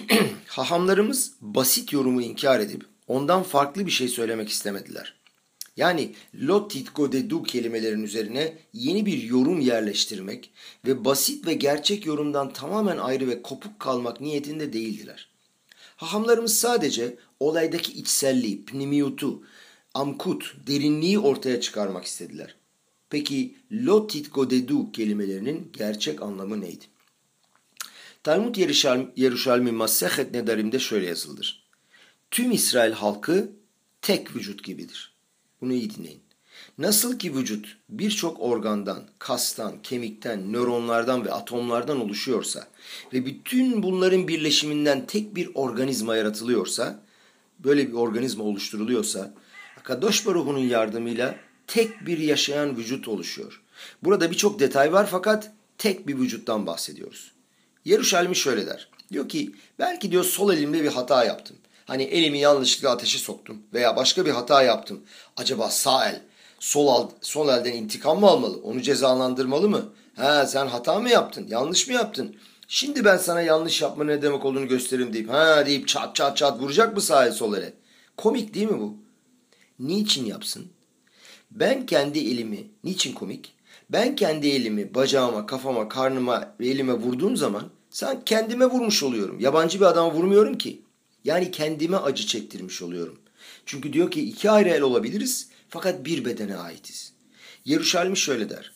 Hahamlarımız 0.48 1.34
basit 1.42 1.94
yorumu 1.94 2.22
inkar 2.22 2.60
edip 2.60 2.91
ondan 3.12 3.44
farklı 3.44 3.86
bir 3.86 3.92
şey 3.92 4.08
söylemek 4.08 4.50
istemediler. 4.50 5.14
Yani 5.78 6.16
lotitko 6.36 7.12
dedu 7.12 7.44
kelimelerin 7.44 8.04
üzerine 8.04 8.58
yeni 8.74 9.06
bir 9.06 9.24
yorum 9.24 9.60
yerleştirmek 9.60 10.52
ve 10.86 11.06
basit 11.06 11.48
ve 11.48 11.54
gerçek 11.54 12.06
yorumdan 12.06 12.54
tamamen 12.54 12.98
ayrı 12.98 13.28
ve 13.28 13.42
kopuk 13.42 13.80
kalmak 13.80 14.22
niyetinde 14.22 14.74
değildiler. 14.74 15.30
Hahamlarımız 15.96 16.58
sadece 16.58 17.18
olaydaki 17.40 17.92
içselliği, 17.92 18.66
pnimiyutu, 18.66 19.44
amkut, 19.94 20.56
derinliği 20.68 21.20
ortaya 21.20 21.62
çıkarmak 21.62 22.06
istediler. 22.06 22.56
Peki 23.10 23.56
lotitko 23.72 24.50
dedu 24.50 24.92
kelimelerinin 24.92 25.70
gerçek 25.74 26.22
anlamı 26.22 26.62
neydi? 26.62 26.86
Talmud 28.24 28.56
Yeruşalmi 29.16 29.72
Masehet 29.72 30.34
Nedarim'de 30.34 30.80
şöyle 30.80 31.08
yazılır 31.08 31.61
tüm 32.32 32.52
İsrail 32.52 32.92
halkı 32.92 33.52
tek 34.02 34.36
vücut 34.36 34.64
gibidir. 34.64 35.14
Bunu 35.62 35.74
iyi 35.74 35.96
dinleyin. 35.96 36.22
Nasıl 36.78 37.20
ki 37.20 37.36
vücut 37.36 37.78
birçok 37.90 38.42
organdan, 38.42 39.04
kastan, 39.20 39.82
kemikten, 39.82 40.54
nöronlardan 40.54 41.26
ve 41.26 41.32
atomlardan 41.32 42.02
oluşuyorsa 42.02 42.68
ve 43.14 43.26
bütün 43.26 43.84
bunların 43.84 44.28
birleşiminden 44.28 45.06
tek 45.06 45.36
bir 45.36 45.50
organizma 45.54 46.16
yaratılıyorsa, 46.16 47.04
böyle 47.60 47.88
bir 47.88 47.94
organizma 47.94 48.44
oluşturuluyorsa, 48.44 49.34
Kadosh 49.84 50.26
Baruhu'nun 50.26 50.60
yardımıyla 50.60 51.36
tek 51.68 52.06
bir 52.06 52.18
yaşayan 52.18 52.78
vücut 52.78 53.08
oluşuyor. 53.08 53.62
Burada 54.04 54.32
birçok 54.32 54.60
detay 54.60 54.94
var 54.94 55.08
fakat 55.12 55.52
tek 55.78 56.08
bir 56.08 56.16
vücuttan 56.16 56.66
bahsediyoruz. 56.66 57.32
Yeruşalmi 57.86 58.36
şöyle 58.36 58.68
der. 58.68 58.90
Diyor 59.12 59.30
ki 59.30 59.52
belki 59.80 60.12
diyor 60.12 60.24
sol 60.24 60.54
elimde 60.54 60.84
bir 60.84 60.88
hata 60.88 61.26
yaptım. 61.26 61.58
Hani 61.86 62.04
elimi 62.04 62.40
yanlışlıkla 62.40 62.90
ateşe 62.90 63.18
soktum 63.18 63.58
veya 63.74 63.96
başka 63.96 64.26
bir 64.26 64.32
hata 64.32 64.64
yaptım. 64.64 65.02
Acaba 65.38 65.70
sağ 65.70 66.10
el 66.10 66.22
sol, 66.60 66.88
al, 66.88 67.10
sol 67.22 67.50
elden 67.50 67.74
intikam 67.74 68.20
mı 68.20 68.28
almalı? 68.28 68.58
Onu 68.64 68.82
cezalandırmalı 68.82 69.70
mı? 69.70 69.94
Ha 70.16 70.46
sen 70.46 70.68
hata 70.68 71.00
mı 71.00 71.10
yaptın? 71.10 71.48
Yanlış 71.50 71.88
mı 71.88 71.94
yaptın? 71.94 72.36
Şimdi 72.68 73.06
ben 73.06 73.18
sana 73.18 73.42
yanlış 73.42 73.82
yapma 73.82 74.04
ne 74.04 74.22
demek 74.22 74.46
olduğunu 74.46 74.68
gösteririm 74.68 75.14
deyip 75.14 75.30
ha 75.30 75.66
deyip 75.66 75.88
çat 75.88 76.16
çat 76.16 76.38
çat 76.38 76.60
vuracak 76.60 76.96
mı 76.96 77.02
sağ 77.02 77.26
el 77.26 77.32
sol 77.32 77.54
ele? 77.54 77.74
Komik 78.18 78.54
değil 78.54 78.72
mi 78.72 78.80
bu? 78.80 78.98
Niçin 79.80 80.26
yapsın? 80.26 80.66
Ben 81.52 81.86
kendi 81.86 82.20
elimi, 82.20 82.68
niçin 82.84 83.14
komik? 83.14 83.54
Ben 83.90 84.16
kendi 84.16 84.48
elimi 84.48 84.96
bacağıma, 84.96 85.46
kafama, 85.46 85.90
karnıma 85.90 86.54
ve 86.60 86.68
elime 86.68 86.94
vurduğum 86.94 87.38
zaman 87.38 87.64
sen 87.90 88.22
kendime 88.26 88.66
vurmuş 88.66 89.04
oluyorum. 89.04 89.40
Yabancı 89.40 89.80
bir 89.80 89.86
adama 89.86 90.14
vurmuyorum 90.14 90.58
ki. 90.58 90.82
Yani 91.24 91.52
kendime 91.52 91.98
acı 91.98 92.28
çektirmiş 92.28 92.82
oluyorum. 92.82 93.20
Çünkü 93.66 93.94
diyor 93.94 94.12
ki 94.12 94.22
iki 94.22 94.52
ayrı 94.52 94.70
el 94.70 94.82
olabiliriz 94.82 95.50
fakat 95.70 96.06
bir 96.06 96.26
bedene 96.26 96.56
aitiz. 96.56 97.14
Yeruşalmi 97.66 98.18
şöyle 98.18 98.50
der. 98.50 98.72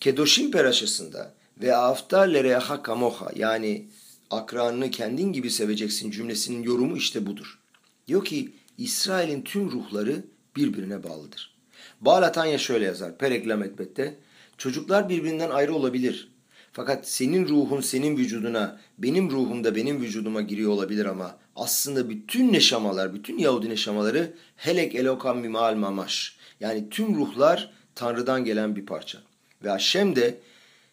Kedoşim 0.00 0.50
peraşasında 0.50 1.34
ve 1.62 1.76
aftar 1.76 2.28
lereha 2.28 2.82
kamoha 2.82 3.30
yani 3.36 3.88
akranını 4.30 4.90
kendin 4.90 5.32
gibi 5.32 5.50
seveceksin 5.50 6.10
cümlesinin 6.10 6.62
yorumu 6.62 6.96
işte 6.96 7.26
budur. 7.26 7.58
Diyor 8.06 8.24
ki 8.24 8.52
İsrail'in 8.78 9.42
tüm 9.42 9.70
ruhları 9.70 10.24
birbirine 10.56 11.02
bağlıdır. 11.02 11.54
Bağlatanya 12.00 12.58
şöyle 12.58 12.84
yazar 12.84 13.18
Pereklam 13.18 13.62
Etbet'te 13.62 14.18
çocuklar 14.58 15.08
birbirinden 15.08 15.50
ayrı 15.50 15.74
olabilir 15.74 16.34
fakat 16.74 17.08
senin 17.08 17.48
ruhun 17.48 17.80
senin 17.80 18.16
vücuduna, 18.16 18.80
benim 18.98 19.30
ruhum 19.30 19.64
da 19.64 19.76
benim 19.76 20.00
vücuduma 20.00 20.42
giriyor 20.42 20.70
olabilir 20.70 21.04
ama 21.04 21.38
aslında 21.56 22.10
bütün 22.10 22.52
neşamalar, 22.52 23.14
bütün 23.14 23.38
Yahudi 23.38 23.68
neşamaları 23.68 24.34
helek 24.56 24.94
elokam 24.94 25.38
mimal 25.38 25.74
mamaş. 25.74 26.36
Yani 26.60 26.90
tüm 26.90 27.14
ruhlar 27.16 27.70
Tanrı'dan 27.94 28.44
gelen 28.44 28.76
bir 28.76 28.86
parça. 28.86 29.18
Ve 29.64 29.68
Haşem 29.68 30.16
de, 30.16 30.40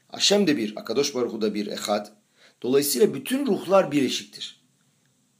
Haşem 0.07 0.47
de 0.47 0.57
bir, 0.57 0.73
Akadosh 0.75 1.15
Baruhu 1.15 1.41
da 1.41 1.53
bir, 1.53 1.67
Ehad. 1.67 2.07
Dolayısıyla 2.61 3.13
bütün 3.13 3.45
ruhlar 3.45 3.91
birleşiktir. 3.91 4.61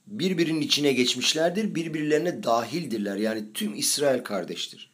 Birbirinin 0.07 0.61
içine 0.61 0.93
geçmişlerdir, 0.93 1.75
birbirlerine 1.75 2.43
dahildirler. 2.43 3.15
Yani 3.15 3.53
tüm 3.53 3.75
İsrail 3.75 4.23
kardeştir. 4.23 4.91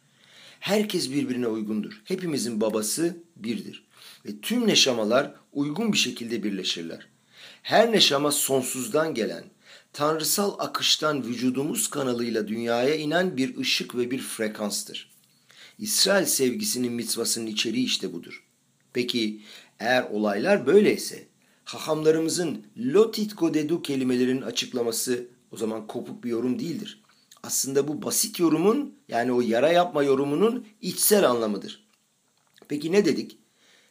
Herkes 0.60 1.10
birbirine 1.10 1.46
uygundur. 1.46 2.02
Hepimizin 2.04 2.60
babası 2.60 3.16
birdir 3.36 3.88
ve 4.26 4.40
tüm 4.42 4.66
neşamalar 4.66 5.34
uygun 5.52 5.92
bir 5.92 5.98
şekilde 5.98 6.42
birleşirler. 6.42 7.06
Her 7.62 7.92
neşama 7.92 8.32
sonsuzdan 8.32 9.14
gelen, 9.14 9.44
tanrısal 9.98 10.54
akıştan 10.58 11.24
vücudumuz 11.24 11.90
kanalıyla 11.90 12.48
dünyaya 12.48 12.94
inen 12.94 13.36
bir 13.36 13.56
ışık 13.56 13.94
ve 13.96 14.10
bir 14.10 14.18
frekanstır. 14.18 15.10
İsrail 15.78 16.26
sevgisinin 16.26 16.92
mitvasının 16.92 17.46
içeriği 17.46 17.84
işte 17.84 18.12
budur. 18.12 18.44
Peki 18.92 19.40
eğer 19.78 20.02
olaylar 20.10 20.66
böyleyse, 20.66 21.26
hahamlarımızın 21.64 22.66
lotit 22.76 23.38
godedu 23.38 23.82
kelimelerinin 23.82 24.42
açıklaması 24.42 25.28
o 25.52 25.56
zaman 25.56 25.86
kopuk 25.86 26.24
bir 26.24 26.30
yorum 26.30 26.58
değildir. 26.58 27.02
Aslında 27.42 27.88
bu 27.88 28.02
basit 28.02 28.38
yorumun 28.38 28.94
yani 29.08 29.32
o 29.32 29.40
yara 29.40 29.72
yapma 29.72 30.02
yorumunun 30.02 30.66
içsel 30.80 31.30
anlamıdır. 31.30 31.88
Peki 32.68 32.92
ne 32.92 33.04
dedik? 33.04 33.38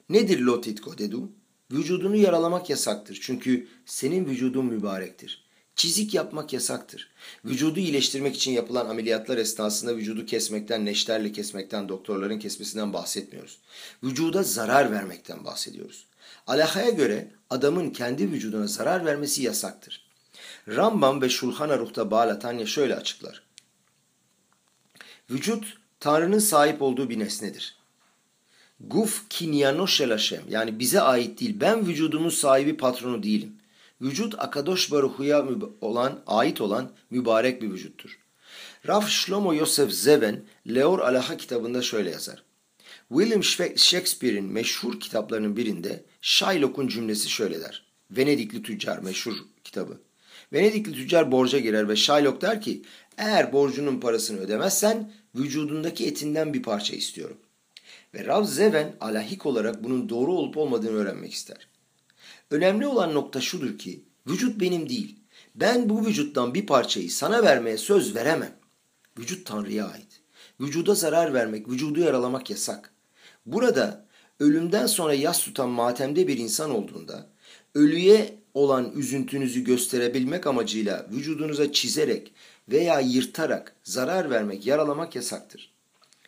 Nedir 0.09 0.39
lotitko 0.39 0.97
dedu? 0.97 1.31
Vücudunu 1.71 2.15
yaralamak 2.15 2.69
yasaktır. 2.69 3.19
Çünkü 3.21 3.67
senin 3.85 4.25
vücudun 4.25 4.65
mübarektir. 4.65 5.46
Çizik 5.77 6.13
yapmak 6.13 6.53
yasaktır. 6.53 7.09
Vücudu 7.45 7.79
iyileştirmek 7.79 8.35
için 8.35 8.51
yapılan 8.51 8.89
ameliyatlar 8.89 9.37
esnasında 9.37 9.95
vücudu 9.97 10.25
kesmekten, 10.25 10.85
neşterle 10.85 11.31
kesmekten, 11.31 11.89
doktorların 11.89 12.39
kesmesinden 12.39 12.93
bahsetmiyoruz. 12.93 13.57
Vücuda 14.03 14.43
zarar 14.43 14.91
vermekten 14.91 15.45
bahsediyoruz. 15.45 16.05
Alakaya 16.47 16.89
göre 16.89 17.31
adamın 17.49 17.89
kendi 17.89 18.31
vücuduna 18.31 18.67
zarar 18.67 19.05
vermesi 19.05 19.43
yasaktır. 19.43 20.07
Rambam 20.67 21.21
ve 21.21 21.29
Şulhan 21.29 21.69
Aruh'ta 21.69 22.11
Bağlatanya 22.11 22.65
şöyle 22.65 22.95
açıklar. 22.95 23.43
Vücut 25.29 25.77
Tanrı'nın 25.99 26.39
sahip 26.39 26.81
olduğu 26.81 27.09
bir 27.09 27.19
nesnedir. 27.19 27.75
Guf 28.79 29.29
kinyano 29.29 29.87
şelaşem 29.87 30.43
yani 30.49 30.79
bize 30.79 31.01
ait 31.01 31.39
değil. 31.39 31.57
Ben 31.59 31.87
vücudumun 31.87 32.29
sahibi 32.29 32.77
patronu 32.77 33.23
değilim. 33.23 33.56
Vücut 34.01 34.35
Akadosh 34.37 34.91
Baruhu'ya 34.91 35.45
olan, 35.81 36.19
ait 36.27 36.61
olan 36.61 36.91
mübarek 37.09 37.61
bir 37.61 37.71
vücuttur. 37.71 38.19
Raf 38.87 39.09
Shlomo 39.09 39.53
Yosef 39.53 39.91
Zeven 39.91 40.43
Leor 40.67 40.99
Alaha 40.99 41.37
kitabında 41.37 41.81
şöyle 41.81 42.09
yazar. 42.09 42.43
William 43.09 43.43
Shakespeare'in 43.77 44.45
meşhur 44.45 44.99
kitaplarının 44.99 45.57
birinde 45.57 46.03
Shylock'un 46.21 46.87
cümlesi 46.87 47.29
şöyle 47.29 47.61
der. 47.61 47.83
Venedikli 48.11 48.63
Tüccar 48.63 48.99
meşhur 48.99 49.33
kitabı. 49.63 49.97
Venedikli 50.53 50.93
tüccar 50.93 51.31
borca 51.31 51.59
girer 51.59 51.89
ve 51.89 51.95
Shylock 51.95 52.41
der 52.41 52.61
ki 52.61 52.81
eğer 53.17 53.53
borcunun 53.53 53.99
parasını 53.99 54.39
ödemezsen 54.39 55.11
vücudundaki 55.35 56.07
etinden 56.07 56.53
bir 56.53 56.63
parça 56.63 56.95
istiyorum. 56.95 57.37
Ve 58.13 58.25
Rav 58.25 58.43
Zeven 58.43 58.95
alahik 59.01 59.45
olarak 59.45 59.83
bunun 59.83 60.09
doğru 60.09 60.33
olup 60.33 60.57
olmadığını 60.57 60.97
öğrenmek 60.97 61.33
ister. 61.33 61.67
Önemli 62.51 62.87
olan 62.87 63.13
nokta 63.13 63.41
şudur 63.41 63.77
ki 63.77 64.03
vücut 64.27 64.61
benim 64.61 64.89
değil. 64.89 65.19
Ben 65.55 65.89
bu 65.89 66.05
vücuttan 66.05 66.53
bir 66.53 66.65
parçayı 66.65 67.11
sana 67.11 67.43
vermeye 67.43 67.77
söz 67.77 68.15
veremem. 68.15 68.55
Vücut 69.19 69.45
Tanrı'ya 69.45 69.87
ait. 69.87 70.21
Vücuda 70.61 70.95
zarar 70.95 71.33
vermek, 71.33 71.69
vücudu 71.69 71.99
yaralamak 71.99 72.49
yasak. 72.49 72.93
Burada 73.45 74.05
ölümden 74.39 74.87
sonra 74.87 75.13
yas 75.13 75.43
tutan 75.43 75.69
matemde 75.69 76.27
bir 76.27 76.37
insan 76.37 76.71
olduğunda 76.71 77.27
ölüye 77.75 78.35
olan 78.53 78.91
üzüntünüzü 78.95 79.63
gösterebilmek 79.63 80.47
amacıyla 80.47 81.07
vücudunuza 81.11 81.71
çizerek 81.71 82.33
veya 82.69 82.99
yırtarak 82.99 83.75
zarar 83.83 84.29
vermek, 84.29 84.65
yaralamak 84.65 85.15
yasaktır. 85.15 85.71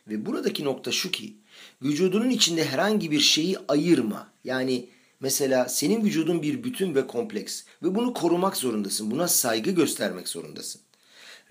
Ve 0.08 0.26
buradaki 0.26 0.64
nokta 0.64 0.92
şu 0.92 1.12
ki 1.12 1.34
vücudunun 1.82 2.30
içinde 2.30 2.66
herhangi 2.66 3.12
bir 3.12 3.20
şeyi 3.20 3.58
ayırma. 3.68 4.32
Yani 4.44 4.90
mesela 5.20 5.70
senin 5.70 6.04
vücudun 6.04 6.42
bir 6.42 6.64
bütün 6.64 6.96
ve 6.96 7.08
kompleks 7.08 7.64
ve 7.84 7.96
bunu 7.96 8.14
korumak 8.14 8.58
zorundasın. 8.58 9.12
Buna 9.12 9.28
saygı 9.28 9.72
göstermek 9.72 10.28
zorundasın. 10.28 10.82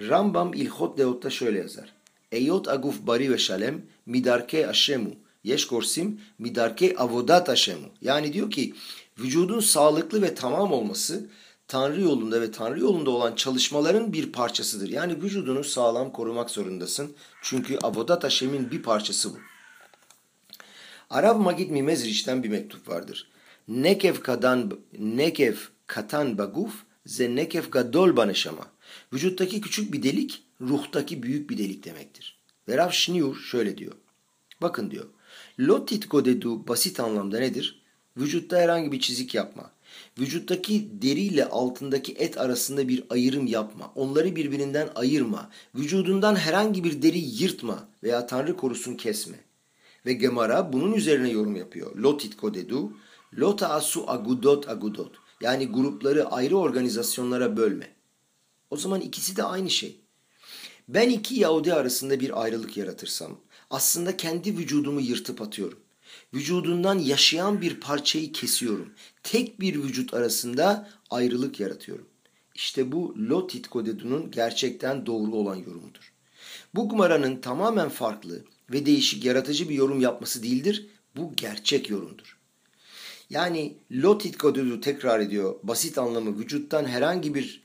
Rambam 0.00 0.54
İlhot 0.54 0.98
Deot'ta 0.98 1.30
şöyle 1.30 1.58
yazar. 1.58 1.92
Eyot 2.32 2.68
aguf 2.68 3.06
bari 3.06 3.32
ve 3.32 3.38
şalem 3.38 3.82
midarke 4.06 4.68
aşemu. 4.68 5.10
Yeş 5.44 5.66
korsim 5.66 6.20
midarke 6.38 6.96
avodat 6.96 7.48
aşemu. 7.48 7.87
Yani 8.02 8.32
diyor 8.32 8.50
ki 8.50 8.75
vücudun 9.18 9.60
sağlıklı 9.60 10.22
ve 10.22 10.34
tamam 10.34 10.72
olması 10.72 11.26
Tanrı 11.68 12.00
yolunda 12.00 12.40
ve 12.40 12.50
Tanrı 12.50 12.80
yolunda 12.80 13.10
olan 13.10 13.34
çalışmaların 13.34 14.12
bir 14.12 14.32
parçasıdır. 14.32 14.88
Yani 14.88 15.22
vücudunu 15.22 15.64
sağlam 15.64 16.12
korumak 16.12 16.50
zorundasın. 16.50 17.12
Çünkü 17.42 17.78
Avodat 17.78 18.25
Haşem'in 18.25 18.70
bir 18.70 18.82
parçası 18.82 19.34
bu. 19.34 19.38
Arap 21.10 21.40
Magid 21.40 21.70
Mimezriç'ten 21.70 22.42
bir 22.42 22.48
mektup 22.48 22.88
vardır. 22.88 23.28
Nekev 23.68 24.14
kadan 24.14 24.72
nekev 24.98 25.54
katan 25.87 26.38
baguf 26.38 26.72
ze 27.06 27.37
nekev 27.37 27.62
gadol 27.70 28.16
baneşama. 28.16 28.66
Vücuttaki 29.12 29.60
küçük 29.60 29.92
bir 29.92 30.02
delik 30.02 30.42
ruhtaki 30.60 31.22
büyük 31.22 31.50
bir 31.50 31.58
delik 31.58 31.84
demektir. 31.84 32.38
Ve 32.68 32.76
Rav 32.76 32.90
Şniur 32.90 33.37
şöyle 33.37 33.78
diyor. 33.78 33.92
Bakın 34.62 34.90
diyor. 34.90 35.06
Lotit 35.60 36.10
godedu 36.10 36.68
basit 36.68 37.00
anlamda 37.00 37.38
nedir? 37.38 37.82
Vücutta 38.16 38.56
herhangi 38.56 38.92
bir 38.92 39.00
çizik 39.00 39.34
yapma. 39.34 39.70
Vücuttaki 40.18 40.88
deri 41.02 41.20
ile 41.20 41.48
altındaki 41.48 42.12
et 42.12 42.38
arasında 42.38 42.88
bir 42.88 43.04
ayrım 43.10 43.46
yapma. 43.46 43.92
Onları 43.94 44.37
birbirinden 44.37 44.88
ayırma. 44.94 45.50
Vücudundan 45.75 46.37
herhangi 46.37 46.84
bir 46.84 47.02
deri 47.02 47.18
yırtma 47.18 47.88
veya 48.02 48.26
Tanrı 48.26 48.56
korusun 48.56 48.94
kesme. 48.94 49.37
Ve 50.06 50.12
Gemara 50.12 50.72
bunun 50.72 50.92
üzerine 50.92 51.30
yorum 51.30 51.56
yapıyor. 51.56 51.96
Lotit 51.96 52.37
kodedu, 52.37 52.92
lota 53.35 53.68
asu 53.68 54.11
agudot 54.11 54.68
agudot. 54.68 55.16
Yani 55.40 55.66
grupları 55.66 56.26
ayrı 56.26 56.56
organizasyonlara 56.56 57.56
bölme. 57.56 57.94
O 58.70 58.76
zaman 58.76 59.00
ikisi 59.00 59.37
de 59.37 59.42
aynı 59.42 59.70
şey. 59.70 60.00
Ben 60.88 61.11
iki 61.11 61.35
Yahudi 61.35 61.75
arasında 61.75 62.20
bir 62.20 62.42
ayrılık 62.42 62.76
yaratırsam 62.76 63.40
aslında 63.70 64.16
kendi 64.16 64.58
vücudumu 64.58 65.00
yırtıp 65.00 65.42
atıyorum. 65.42 65.78
Vücudundan 66.35 66.99
yaşayan 66.99 67.61
bir 67.61 67.80
parçayı 67.80 68.32
kesiyorum. 68.32 68.92
Tek 69.23 69.61
bir 69.61 69.82
vücut 69.82 70.14
arasında 70.14 70.90
ayrılık 71.11 71.61
yaratıyorum. 71.61 72.08
İşte 72.54 72.92
bu 72.92 73.14
Lotit 73.18 73.68
Kodedu'nun 73.68 74.30
gerçekten 74.30 75.06
doğru 75.06 75.32
olan 75.32 75.56
yorumudur. 75.56 76.12
Bu 76.75 76.88
Gumara'nın 76.88 77.40
tamamen 77.40 77.88
farklı 77.88 78.44
ve 78.70 78.87
değişik 78.87 79.25
yaratıcı 79.25 79.68
bir 79.68 79.75
yorum 79.75 80.00
yapması 80.00 80.42
değildir. 80.42 80.87
Bu 81.16 81.32
gerçek 81.37 81.90
yorumdur. 81.90 82.38
Yani 83.30 83.76
Lotit 83.92 84.38
Kodedu 84.38 84.80
tekrar 84.80 85.20
ediyor. 85.20 85.54
Basit 85.62 85.99
anlamı 85.99 86.38
vücuttan 86.38 86.85
herhangi 86.85 87.35
bir 87.35 87.62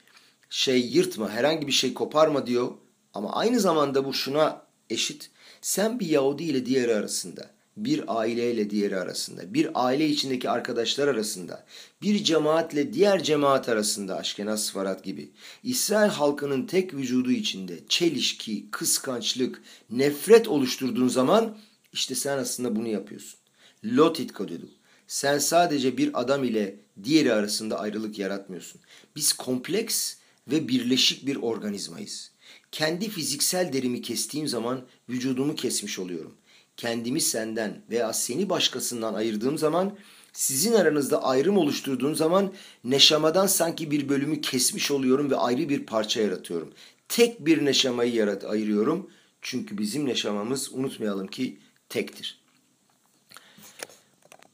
şey 0.50 0.88
yırtma, 0.88 1.30
herhangi 1.30 1.68
bir 1.68 1.72
şey 1.72 1.94
koparma 1.94 2.48
diyor. 2.48 2.72
Ama 3.14 3.34
aynı 3.34 3.60
zamanda 3.60 4.06
bu 4.06 4.14
şuna 4.14 4.62
eşit. 4.90 5.32
Sen 5.62 6.00
bir 6.00 6.06
Yahudi 6.06 6.44
ile 6.44 6.66
diğeri 6.66 6.96
arasında, 6.96 7.50
bir 7.78 8.04
aile 8.20 8.52
ile 8.52 8.70
diğeri 8.70 9.00
arasında, 9.00 9.54
bir 9.54 9.70
aile 9.74 10.10
içindeki 10.10 10.50
arkadaşlar 10.50 11.08
arasında, 11.08 11.66
bir 12.02 12.24
cemaatle 12.24 12.94
diğer 12.94 13.24
cemaat 13.24 13.70
arasında 13.70 14.18
Aşkenaz 14.18 14.66
Sıfarat 14.66 15.04
gibi 15.04 15.32
İsrail 15.64 16.10
halkının 16.10 16.66
tek 16.66 16.94
vücudu 16.94 17.32
içinde 17.32 17.80
çelişki, 17.90 18.72
kıskançlık, 18.72 19.62
nefret 19.90 20.48
oluşturduğun 20.48 21.08
zaman 21.08 21.58
işte 21.94 22.16
sen 22.16 22.38
aslında 22.38 22.76
bunu 22.76 22.88
yapıyorsun. 22.88 23.40
Lotit 23.84 24.34
kodedu. 24.34 24.70
Sen 25.08 25.38
sadece 25.38 25.98
bir 25.98 26.22
adam 26.22 26.44
ile 26.44 26.76
diğeri 27.04 27.34
arasında 27.34 27.80
ayrılık 27.80 28.20
yaratmıyorsun. 28.20 28.82
Biz 29.16 29.34
kompleks 29.34 30.16
ve 30.48 30.68
birleşik 30.68 31.28
bir 31.28 31.36
organizmayız. 31.36 32.32
Kendi 32.72 33.10
fiziksel 33.10 33.74
derimi 33.74 34.02
kestiğim 34.02 34.48
zaman 34.48 34.82
vücudumu 35.10 35.56
kesmiş 35.56 36.00
oluyorum. 36.00 36.36
Kendimi 36.78 37.22
senden 37.22 37.82
veya 37.90 38.14
seni 38.14 38.50
başkasından 38.50 39.14
ayırdığım 39.14 39.58
zaman 39.58 39.98
sizin 40.34 40.74
aranızda 40.74 41.24
ayrım 41.24 41.58
oluşturduğum 41.58 42.16
zaman 42.16 42.54
neşamadan 42.84 43.48
sanki 43.48 43.92
bir 43.92 44.10
bölümü 44.10 44.42
kesmiş 44.42 44.92
oluyorum 44.92 45.32
ve 45.32 45.36
ayrı 45.36 45.70
bir 45.70 45.86
parça 45.86 46.22
yaratıyorum. 46.22 46.74
Tek 47.10 47.46
bir 47.46 47.66
neşamayı 47.66 48.14
yarat 48.14 48.46
ayırıyorum. 48.46 49.10
Çünkü 49.42 49.78
bizim 49.78 50.06
neşamamız 50.06 50.74
unutmayalım 50.74 51.28
ki 51.28 51.58
tektir. 51.90 52.43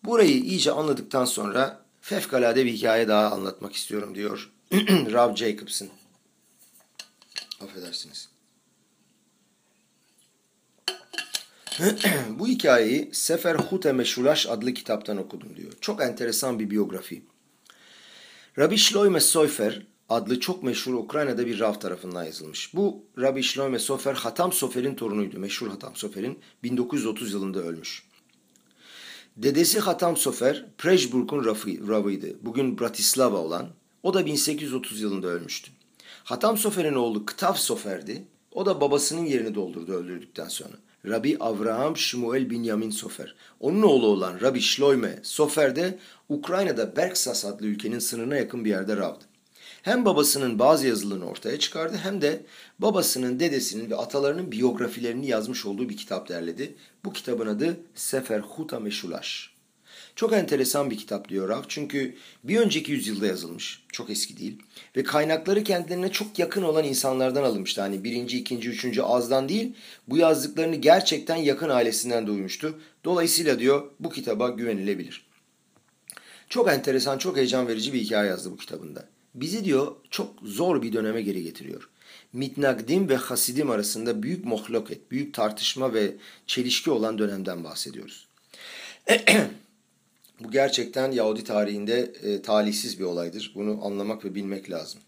Burayı 0.03 0.43
iyice 0.43 0.71
anladıktan 0.71 1.25
sonra 1.25 1.85
fevkalade 2.01 2.65
bir 2.65 2.73
hikaye 2.73 3.07
daha 3.07 3.31
anlatmak 3.31 3.75
istiyorum 3.75 4.15
diyor 4.15 4.51
Rob 5.13 5.35
Jacobson. 5.35 5.89
Affedersiniz. 7.61 8.29
Bu 12.29 12.47
hikayeyi 12.47 13.09
Sefer 13.13 13.55
Hute 13.55 13.91
Meşulaş 13.93 14.47
adlı 14.47 14.73
kitaptan 14.73 15.17
okudum 15.17 15.55
diyor. 15.55 15.71
Çok 15.81 16.01
enteresan 16.01 16.59
bir 16.59 16.69
biyografi. 16.69 17.21
Rabbi 18.59 18.77
Shloime 18.77 19.19
Sofer 19.19 19.81
adlı 20.09 20.39
çok 20.39 20.63
meşhur 20.63 20.93
Ukrayna'da 20.93 21.45
bir 21.45 21.59
Rav 21.59 21.73
tarafından 21.73 22.23
yazılmış. 22.23 22.73
Bu 22.73 23.05
Rabbi 23.19 23.43
Shloime 23.43 23.79
Sofer 23.79 24.13
Hatam 24.13 24.53
Sofer'in 24.53 24.95
torunuydu. 24.95 25.39
Meşhur 25.39 25.67
Hatam 25.67 25.95
Sofer'in 25.95 26.39
1930 26.63 27.33
yılında 27.33 27.59
ölmüş. 27.59 28.03
Dedesi 29.43 29.79
Hatam 29.79 30.17
Sofer 30.17 30.65
Prejburg'un 30.77 31.45
Ravıydı. 31.87 32.27
Bugün 32.41 32.79
Bratislava 32.79 33.37
olan. 33.37 33.67
O 34.03 34.13
da 34.13 34.25
1830 34.25 35.01
yılında 35.01 35.27
ölmüştü. 35.27 35.71
Hatam 36.23 36.57
Sofer'in 36.57 36.93
oğlu 36.93 37.25
Ktav 37.25 37.53
Sofer'di. 37.53 38.27
O 38.51 38.65
da 38.65 38.81
babasının 38.81 39.25
yerini 39.25 39.55
doldurdu 39.55 39.93
öldürdükten 39.93 40.47
sonra. 40.47 40.73
Rabbi 41.05 41.37
Avraham 41.39 41.97
Shmuel 41.97 42.49
Binyamin 42.49 42.89
Sofer. 42.89 43.35
Onun 43.59 43.81
oğlu 43.81 44.07
olan 44.07 44.41
Rabbi 44.41 44.61
Shloime 44.61 45.19
Sofer 45.23 45.75
de 45.75 45.99
Ukrayna'da 46.29 46.95
Berksas 46.95 47.45
adlı 47.45 47.65
ülkenin 47.65 47.99
sınırına 47.99 48.35
yakın 48.35 48.65
bir 48.65 48.69
yerde 48.69 48.97
ravdı. 48.97 49.25
Hem 49.81 50.05
babasının 50.05 50.59
bazı 50.59 50.87
yazılarını 50.87 51.25
ortaya 51.25 51.59
çıkardı 51.59 51.97
hem 52.03 52.21
de 52.21 52.45
babasının, 52.79 53.39
dedesinin 53.39 53.89
ve 53.89 53.95
atalarının 53.95 54.51
biyografilerini 54.51 55.27
yazmış 55.27 55.65
olduğu 55.65 55.89
bir 55.89 55.97
kitap 55.97 56.29
derledi. 56.29 56.75
Bu 57.05 57.13
kitabın 57.13 57.47
adı 57.47 57.79
Sefer 57.95 58.39
Huta 58.39 58.79
Meşulaş. 58.79 59.59
Çok 60.15 60.33
enteresan 60.33 60.89
bir 60.89 60.97
kitap 60.97 61.29
diyor 61.29 61.49
Rav 61.49 61.63
çünkü 61.67 62.15
bir 62.43 62.59
önceki 62.59 62.91
yüzyılda 62.91 63.27
yazılmış. 63.27 63.83
Çok 63.91 64.09
eski 64.09 64.37
değil. 64.37 64.57
Ve 64.95 65.03
kaynakları 65.03 65.63
kendilerine 65.63 66.11
çok 66.11 66.39
yakın 66.39 66.63
olan 66.63 66.83
insanlardan 66.83 67.43
alınmıştı. 67.43 67.81
Hani 67.81 68.03
birinci, 68.03 68.37
ikinci, 68.37 68.69
üçüncü 68.69 69.01
azdan 69.01 69.49
değil 69.49 69.73
bu 70.07 70.17
yazdıklarını 70.17 70.75
gerçekten 70.75 71.35
yakın 71.35 71.69
ailesinden 71.69 72.27
duymuştu. 72.27 72.79
Dolayısıyla 73.05 73.59
diyor 73.59 73.91
bu 73.99 74.09
kitaba 74.09 74.49
güvenilebilir. 74.49 75.25
Çok 76.49 76.69
enteresan, 76.69 77.17
çok 77.17 77.37
heyecan 77.37 77.67
verici 77.67 77.93
bir 77.93 77.99
hikaye 77.99 78.29
yazdı 78.29 78.51
bu 78.51 78.57
kitabında. 78.57 79.05
Bizi 79.35 79.65
diyor 79.65 79.95
çok 80.09 80.33
zor 80.43 80.81
bir 80.81 80.93
döneme 80.93 81.21
geri 81.21 81.43
getiriyor. 81.43 81.89
Mitnagdim 82.33 83.09
ve 83.09 83.15
Hasidim 83.15 83.69
arasında 83.69 84.23
büyük 84.23 84.45
mohloket, 84.45 85.11
büyük 85.11 85.33
tartışma 85.33 85.93
ve 85.93 86.15
çelişki 86.47 86.91
olan 86.91 87.17
dönemden 87.17 87.63
bahsediyoruz. 87.63 88.27
Bu 90.39 90.51
gerçekten 90.51 91.11
Yahudi 91.11 91.43
tarihinde 91.43 91.99
e, 92.21 92.41
talihsiz 92.41 92.99
bir 92.99 93.03
olaydır. 93.03 93.51
Bunu 93.55 93.85
anlamak 93.85 94.25
ve 94.25 94.35
bilmek 94.35 94.71
lazım. 94.71 95.01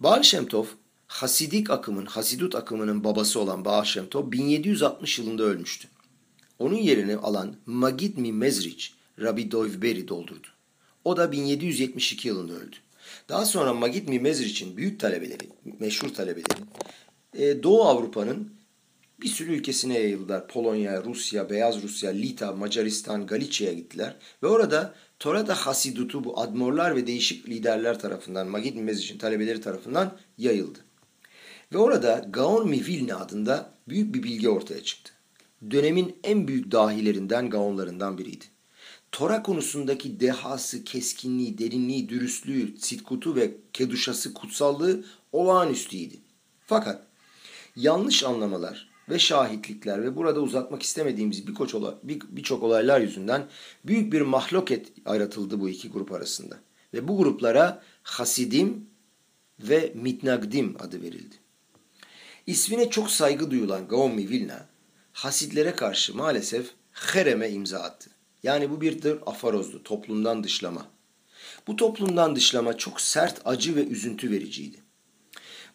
Baal 0.00 0.22
Shem 0.22 0.46
Tov, 0.46 0.66
Hasidik 1.06 1.70
akımın, 1.70 2.06
Hasidut 2.06 2.54
akımının 2.54 3.04
babası 3.04 3.40
olan 3.40 3.64
Baal 3.64 3.84
Shem 3.84 4.06
Tov 4.06 4.32
1760 4.32 5.18
yılında 5.18 5.42
ölmüştü. 5.42 5.88
Onun 6.58 6.76
yerini 6.76 7.16
alan 7.16 7.56
Magid 7.66 8.18
Mi 8.18 8.32
Mezrich, 8.32 8.86
Rabbi 9.20 9.50
Doivberi 9.50 10.08
doldurdu. 10.08 10.46
O 11.04 11.16
da 11.16 11.32
1772 11.32 12.28
yılında 12.28 12.52
öldü. 12.52 12.76
Daha 13.28 13.44
sonra 13.44 13.72
Magid 13.72 14.08
Mi 14.08 14.18
Mezrich'in 14.18 14.76
büyük 14.76 15.00
talebeleri, 15.00 15.48
meşhur 15.80 16.08
talebeleri, 16.08 16.60
e, 17.34 17.62
Doğu 17.62 17.82
Avrupa'nın 17.82 18.56
bir 19.20 19.28
sürü 19.28 19.52
ülkesine 19.52 19.98
yayıldılar. 19.98 20.48
Polonya, 20.48 21.04
Rusya, 21.04 21.50
Beyaz 21.50 21.82
Rusya, 21.82 22.10
Lita, 22.10 22.52
Macaristan, 22.52 23.26
Galicia'ya 23.26 23.72
gittiler. 23.72 24.16
Ve 24.42 24.46
orada 24.46 24.94
Torada 25.18 25.54
Hasidut'u 25.54 26.24
bu 26.24 26.40
admorlar 26.40 26.96
ve 26.96 27.06
değişik 27.06 27.48
liderler 27.48 27.98
tarafından, 27.98 28.48
Magid 28.48 28.76
Mezic'in 28.76 29.18
talebeleri 29.18 29.60
tarafından 29.60 30.18
yayıldı. 30.38 30.78
Ve 31.72 31.78
orada 31.78 32.26
Gaon 32.30 32.68
Mivilne 32.68 33.14
adında 33.14 33.74
büyük 33.88 34.14
bir 34.14 34.22
bilgi 34.22 34.48
ortaya 34.48 34.84
çıktı. 34.84 35.12
Dönemin 35.70 36.16
en 36.24 36.48
büyük 36.48 36.72
dahilerinden, 36.72 37.50
Gaonlarından 37.50 38.18
biriydi. 38.18 38.44
Tora 39.16 39.42
konusundaki 39.42 40.20
dehası, 40.20 40.84
keskinliği, 40.84 41.58
derinliği, 41.58 42.08
dürüstlüğü, 42.08 42.78
sitkutu 42.78 43.36
ve 43.36 43.54
keduşası, 43.72 44.34
kutsallığı 44.34 45.04
olağanüstüydü. 45.32 46.14
Fakat 46.66 47.06
yanlış 47.76 48.24
anlamalar, 48.24 48.88
ve 49.08 49.18
şahitlikler 49.18 50.02
ve 50.02 50.16
burada 50.16 50.40
uzatmak 50.40 50.82
istemediğimiz 50.82 51.46
birçok 51.46 51.74
olay, 51.74 51.94
bir, 52.02 52.50
olaylar 52.50 53.00
yüzünden 53.00 53.46
büyük 53.84 54.12
bir 54.12 54.20
mahloket 54.20 54.92
ayratıldı 55.04 55.60
bu 55.60 55.68
iki 55.68 55.90
grup 55.90 56.12
arasında. 56.12 56.58
Ve 56.94 57.08
bu 57.08 57.16
gruplara 57.16 57.82
Hasidim 58.02 58.86
ve 59.60 59.92
Mitnagdim 59.94 60.76
adı 60.78 61.02
verildi. 61.02 61.36
İsmine 62.46 62.90
çok 62.90 63.10
saygı 63.10 63.50
duyulan 63.50 63.88
Gaomi 63.88 64.28
Vilna, 64.28 64.66
Hasidlere 65.12 65.74
karşı 65.74 66.16
maalesef 66.16 66.70
Herem'e 66.92 67.50
imza 67.50 67.78
attı. 67.78 68.15
Yani 68.42 68.70
bu 68.70 68.80
bir 68.80 69.00
tür 69.00 69.18
afarozdu, 69.26 69.82
toplumdan 69.82 70.44
dışlama. 70.44 70.86
Bu 71.66 71.76
toplumdan 71.76 72.36
dışlama 72.36 72.76
çok 72.76 73.00
sert, 73.00 73.40
acı 73.44 73.76
ve 73.76 73.86
üzüntü 73.86 74.30
vericiydi. 74.30 74.76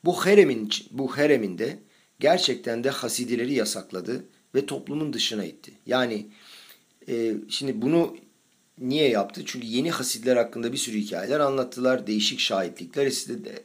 Bu 0.05 0.25
Herem'in 0.25 0.69
bu 0.91 1.17
Herem'inde 1.17 1.79
gerçekten 2.19 2.83
de 2.83 2.89
hasidileri 2.89 3.53
yasakladı 3.53 4.25
ve 4.55 4.65
toplumun 4.65 5.13
dışına 5.13 5.45
itti. 5.45 5.73
Yani 5.85 6.27
e, 7.07 7.33
şimdi 7.49 7.81
bunu 7.81 8.17
niye 8.77 9.09
yaptı? 9.09 9.41
Çünkü 9.45 9.67
yeni 9.67 9.91
hasidler 9.91 10.37
hakkında 10.37 10.73
bir 10.73 10.77
sürü 10.77 10.97
hikayeler 10.97 11.39
anlattılar, 11.39 12.07
değişik 12.07 12.39
şahitlikler 12.39 13.05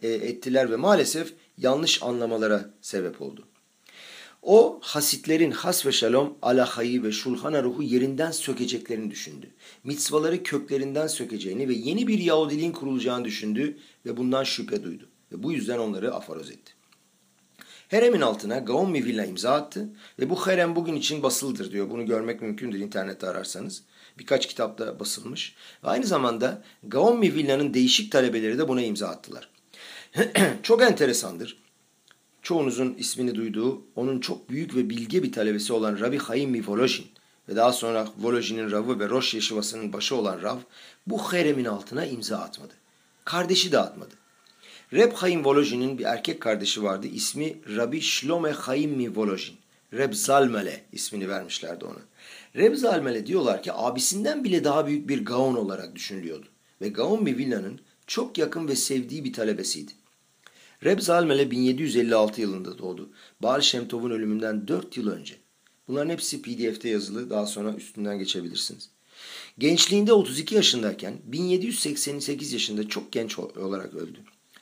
e, 0.02 0.08
ettiler 0.08 0.70
ve 0.70 0.76
maalesef 0.76 1.32
yanlış 1.58 2.02
anlamalara 2.02 2.70
sebep 2.80 3.22
oldu. 3.22 3.48
O 4.46 4.78
hasitlerin 4.82 5.50
has 5.50 5.86
ve 5.86 5.92
şalom 5.92 6.38
alahayı 6.42 7.02
ve 7.02 7.12
şulhana 7.12 7.62
ruhu 7.62 7.82
yerinden 7.82 8.30
sökeceklerini 8.30 9.10
düşündü. 9.10 9.50
Mitzvaları 9.84 10.42
köklerinden 10.42 11.06
sökeceğini 11.06 11.68
ve 11.68 11.74
yeni 11.74 12.06
bir 12.06 12.18
Yahudiliğin 12.18 12.72
kurulacağını 12.72 13.24
düşündü 13.24 13.78
ve 14.06 14.16
bundan 14.16 14.44
şüphe 14.44 14.84
duydu. 14.84 15.08
Ve 15.32 15.42
bu 15.42 15.52
yüzden 15.52 15.78
onları 15.78 16.14
afaroz 16.14 16.50
etti. 16.50 16.72
Heremin 17.88 18.20
altına 18.20 18.58
Gaon 18.58 18.90
Mivilla 18.90 19.24
imza 19.24 19.52
attı 19.52 19.88
ve 20.18 20.30
bu 20.30 20.46
herem 20.46 20.76
bugün 20.76 20.94
için 20.94 21.22
basılıdır 21.22 21.72
diyor. 21.72 21.90
Bunu 21.90 22.06
görmek 22.06 22.42
mümkündür 22.42 22.78
internette 22.78 23.28
ararsanız. 23.28 23.82
Birkaç 24.18 24.48
kitapta 24.48 25.00
basılmış. 25.00 25.54
Ve 25.84 25.88
aynı 25.88 26.06
zamanda 26.06 26.62
Gaon 26.82 27.18
Mivilla'nın 27.18 27.74
değişik 27.74 28.12
talebeleri 28.12 28.58
de 28.58 28.68
buna 28.68 28.82
imza 28.82 29.08
attılar. 29.08 29.48
Çok 30.62 30.82
enteresandır. 30.82 31.65
Çoğunuzun 32.46 32.94
ismini 32.98 33.34
duyduğu, 33.34 33.82
onun 33.96 34.20
çok 34.20 34.50
büyük 34.50 34.76
ve 34.76 34.90
bilge 34.90 35.22
bir 35.22 35.32
talebesi 35.32 35.72
olan 35.72 36.00
Rabbi 36.00 36.18
Chaim 36.26 36.66
Volozhin 36.66 37.06
ve 37.48 37.56
daha 37.56 37.72
sonra 37.72 38.08
Volozhin'in 38.18 38.70
Ravı 38.70 39.00
ve 39.00 39.08
Roş 39.08 39.34
Yeşivası'nın 39.34 39.92
başı 39.92 40.16
olan 40.16 40.42
Rav 40.42 40.58
bu 41.06 41.32
heremin 41.32 41.64
altına 41.64 42.06
imza 42.06 42.38
atmadı. 42.38 42.72
Kardeşi 43.24 43.72
de 43.72 43.78
atmadı. 43.78 44.14
Reb 44.92 45.12
Chaim 45.20 45.44
Volozhin'in 45.44 45.98
bir 45.98 46.04
erkek 46.04 46.40
kardeşi 46.40 46.82
vardı. 46.82 47.06
İsmi 47.06 47.56
Rabbi 47.76 48.00
Shlome 48.00 48.54
Chaim 48.66 49.16
Volozhin. 49.16 49.56
Reb 49.92 50.12
Zalmele 50.12 50.84
ismini 50.92 51.28
vermişlerdi 51.28 51.84
ona. 51.84 52.02
Reb 52.56 52.74
Zalmele 52.74 53.26
diyorlar 53.26 53.62
ki 53.62 53.72
abisinden 53.72 54.44
bile 54.44 54.64
daha 54.64 54.86
büyük 54.86 55.08
bir 55.08 55.24
Gaon 55.24 55.54
olarak 55.54 55.94
düşünülüyordu. 55.94 56.46
Ve 56.80 56.88
Gaon 56.88 57.22
Mivilna'nın 57.22 57.80
çok 58.06 58.38
yakın 58.38 58.68
ve 58.68 58.76
sevdiği 58.76 59.24
bir 59.24 59.32
talebesiydi. 59.32 59.92
Reb 60.84 61.00
Zalmele 61.00 61.50
1756 61.50 62.40
yılında 62.40 62.78
doğdu. 62.78 63.10
Baal 63.42 63.60
Şemtov'un 63.60 64.10
ölümünden 64.10 64.68
4 64.68 64.96
yıl 64.96 65.10
önce. 65.10 65.34
Bunların 65.88 66.10
hepsi 66.10 66.42
pdf'te 66.42 66.88
yazılı. 66.88 67.30
Daha 67.30 67.46
sonra 67.46 67.74
üstünden 67.74 68.18
geçebilirsiniz. 68.18 68.90
Gençliğinde 69.58 70.12
32 70.12 70.54
yaşındayken 70.54 71.14
1788 71.24 72.52
yaşında 72.52 72.88
çok 72.88 73.12
genç 73.12 73.38
olarak 73.38 73.94
öldü. 73.94 74.18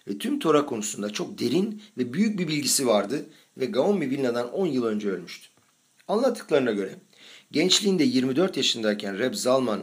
Ve 0.08 0.18
tüm 0.18 0.38
Tora 0.38 0.66
konusunda 0.66 1.10
çok 1.10 1.38
derin 1.38 1.82
ve 1.98 2.12
büyük 2.12 2.38
bir 2.38 2.48
bilgisi 2.48 2.86
vardı 2.86 3.26
ve 3.56 3.66
Gaon 3.66 3.98
Mivilna'dan 3.98 4.52
10 4.52 4.66
yıl 4.66 4.84
önce 4.84 5.10
ölmüştü. 5.10 5.48
Anlattıklarına 6.08 6.72
göre 6.72 6.94
gençliğinde 7.52 8.04
24 8.04 8.56
yaşındayken 8.56 9.18
Reb 9.18 9.34
Zalman 9.34 9.82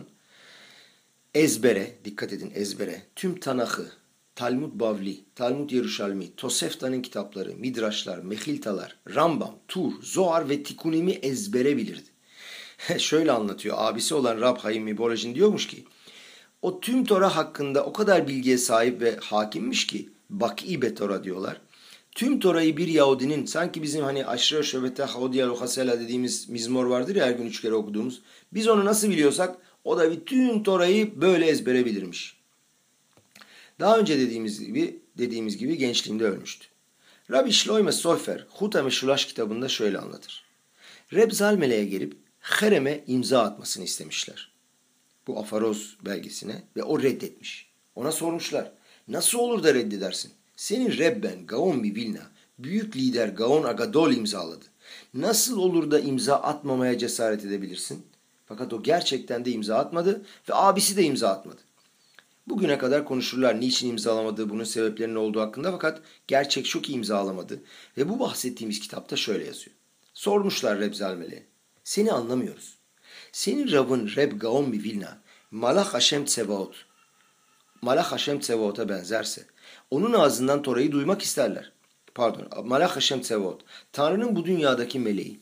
ezbere, 1.34 1.92
dikkat 2.06 2.34
edin 2.34 2.52
ezbere, 2.56 3.02
tüm 3.16 3.40
Tanah'ı, 3.40 3.92
Talmud 4.36 4.80
Bavli, 4.80 5.20
Talmud 5.36 5.70
Yeruşalmi, 5.70 6.36
Toseftan'ın 6.36 7.02
kitapları, 7.02 7.56
Midraşlar, 7.56 8.18
Mehiltalar, 8.18 8.96
Rambam, 9.16 9.56
Tur, 9.68 9.92
Zohar 10.02 10.50
ve 10.50 10.64
Tikunim'i 10.64 11.12
ezbere 11.12 11.78
bilirdi. 11.78 12.10
Şöyle 12.98 13.32
anlatıyor. 13.32 13.76
Abisi 13.80 14.16
olan 14.16 14.42
Rab 14.42 14.58
Hayim 14.58 14.84
Mibolajin 14.84 15.36
diyormuş 15.36 15.68
ki 15.68 15.86
o 16.62 16.80
tüm 16.80 17.06
Tora 17.06 17.36
hakkında 17.36 17.86
o 17.86 17.94
kadar 17.94 18.28
bilgiye 18.28 18.58
sahip 18.58 19.02
ve 19.02 19.16
hakimmiş 19.16 19.88
ki 19.88 20.10
Bak'i 20.30 20.82
Betora 20.82 21.24
diyorlar. 21.24 21.62
Tüm 22.16 22.40
Tora'yı 22.40 22.78
bir 22.78 22.88
Yahudinin 22.88 23.46
sanki 23.46 23.84
bizim 23.84 24.04
hani 24.04 24.26
Aşre 24.26 24.64
Şöbete 24.64 25.04
Haudiya 25.04 25.50
Lohasela 25.50 26.00
dediğimiz 26.00 26.50
mizmor 26.50 26.86
vardır 26.86 27.16
ya 27.16 27.26
her 27.26 27.32
gün 27.32 27.46
üç 27.46 27.62
kere 27.62 27.74
okuduğumuz. 27.74 28.22
Biz 28.54 28.68
onu 28.68 28.86
nasıl 28.86 29.10
biliyorsak 29.10 29.58
o 29.84 29.98
da 29.98 30.12
bütün 30.12 30.64
Tora'yı 30.64 31.22
böyle 31.22 31.46
ezbere 31.46 31.86
bilirmiş. 31.86 32.41
Daha 33.82 34.00
önce 34.00 34.20
dediğimiz 34.20 34.66
gibi 34.66 35.00
dediğimiz 35.18 35.58
gibi 35.58 35.78
gençliğinde 35.78 36.26
ölmüştü. 36.26 36.68
Rabbi 37.32 37.52
Shloime 37.52 37.92
Sofer 37.92 38.46
Huta 38.50 38.84
Meşulaş 38.84 39.26
kitabında 39.26 39.70
şöyle 39.70 39.98
anlatır. 39.98 40.44
Reb 41.14 41.32
Zalmele'ye 41.32 41.86
gelip 41.86 42.18
Herem'e 42.40 43.04
imza 43.08 43.42
atmasını 43.42 43.84
istemişler. 43.84 44.52
Bu 45.28 45.40
afaroz 45.40 45.98
belgesine 46.06 46.64
ve 46.78 46.84
o 46.84 47.02
reddetmiş. 47.02 47.70
Ona 47.96 48.12
sormuşlar. 48.12 48.72
Nasıl 49.08 49.40
olur 49.40 49.64
da 49.64 49.74
reddedersin? 49.74 50.32
Senin 50.56 50.98
Rebben 50.98 51.46
Gaon 51.46 51.84
Vilna, 51.84 52.32
büyük 52.60 52.96
lider 52.96 53.28
Gaon 53.28 53.64
Agadol 53.64 54.12
imzaladı. 54.12 54.66
Nasıl 55.14 55.58
olur 55.58 55.92
da 55.92 56.00
imza 56.00 56.36
atmamaya 56.36 56.98
cesaret 56.98 57.46
edebilirsin? 57.46 58.06
Fakat 58.46 58.74
o 58.74 58.84
gerçekten 58.84 59.46
de 59.46 59.52
imza 59.52 59.78
atmadı 59.78 60.26
ve 60.50 60.54
abisi 60.54 60.98
de 60.98 61.04
imza 61.04 61.30
atmadı. 61.30 61.62
Bugüne 62.52 62.78
kadar 62.78 63.06
konuşurlar 63.06 63.60
niçin 63.60 63.90
imzalamadığı, 63.90 64.50
bunun 64.50 64.64
sebeplerinin 64.64 65.16
olduğu 65.16 65.42
hakkında 65.42 65.72
fakat 65.72 66.02
gerçek 66.28 66.66
şu 66.66 66.82
imzalamadı. 66.88 67.64
Ve 67.98 68.10
bu 68.10 68.20
bahsettiğimiz 68.20 68.80
kitapta 68.80 69.16
şöyle 69.16 69.46
yazıyor. 69.46 69.76
Sormuşlar 70.14 70.80
Reb 70.80 70.94
Zalmeli. 70.94 71.48
Seni 71.84 72.12
anlamıyoruz. 72.12 72.78
Senin 73.32 73.72
Rab'ın 73.72 74.12
Reb 74.16 74.42
Gaon 74.42 74.72
Vilna, 74.72 75.22
Malach 75.52 75.94
Hashem 75.94 76.26
Tsevaot. 76.26 76.76
Malach 77.82 78.12
Hashem 78.12 78.40
Tsevaot'a 78.40 78.90
benzerse, 78.90 79.46
onun 79.92 80.14
ağzından 80.14 80.62
Tora'yı 80.62 80.92
duymak 80.92 81.22
isterler. 81.22 81.72
Pardon, 82.16 82.68
Malach 82.68 82.96
Hashem 82.96 83.22
Tsevaot. 83.22 83.62
Tanrı'nın 83.92 84.36
bu 84.36 84.46
dünyadaki 84.46 85.00
meleği. 85.00 85.40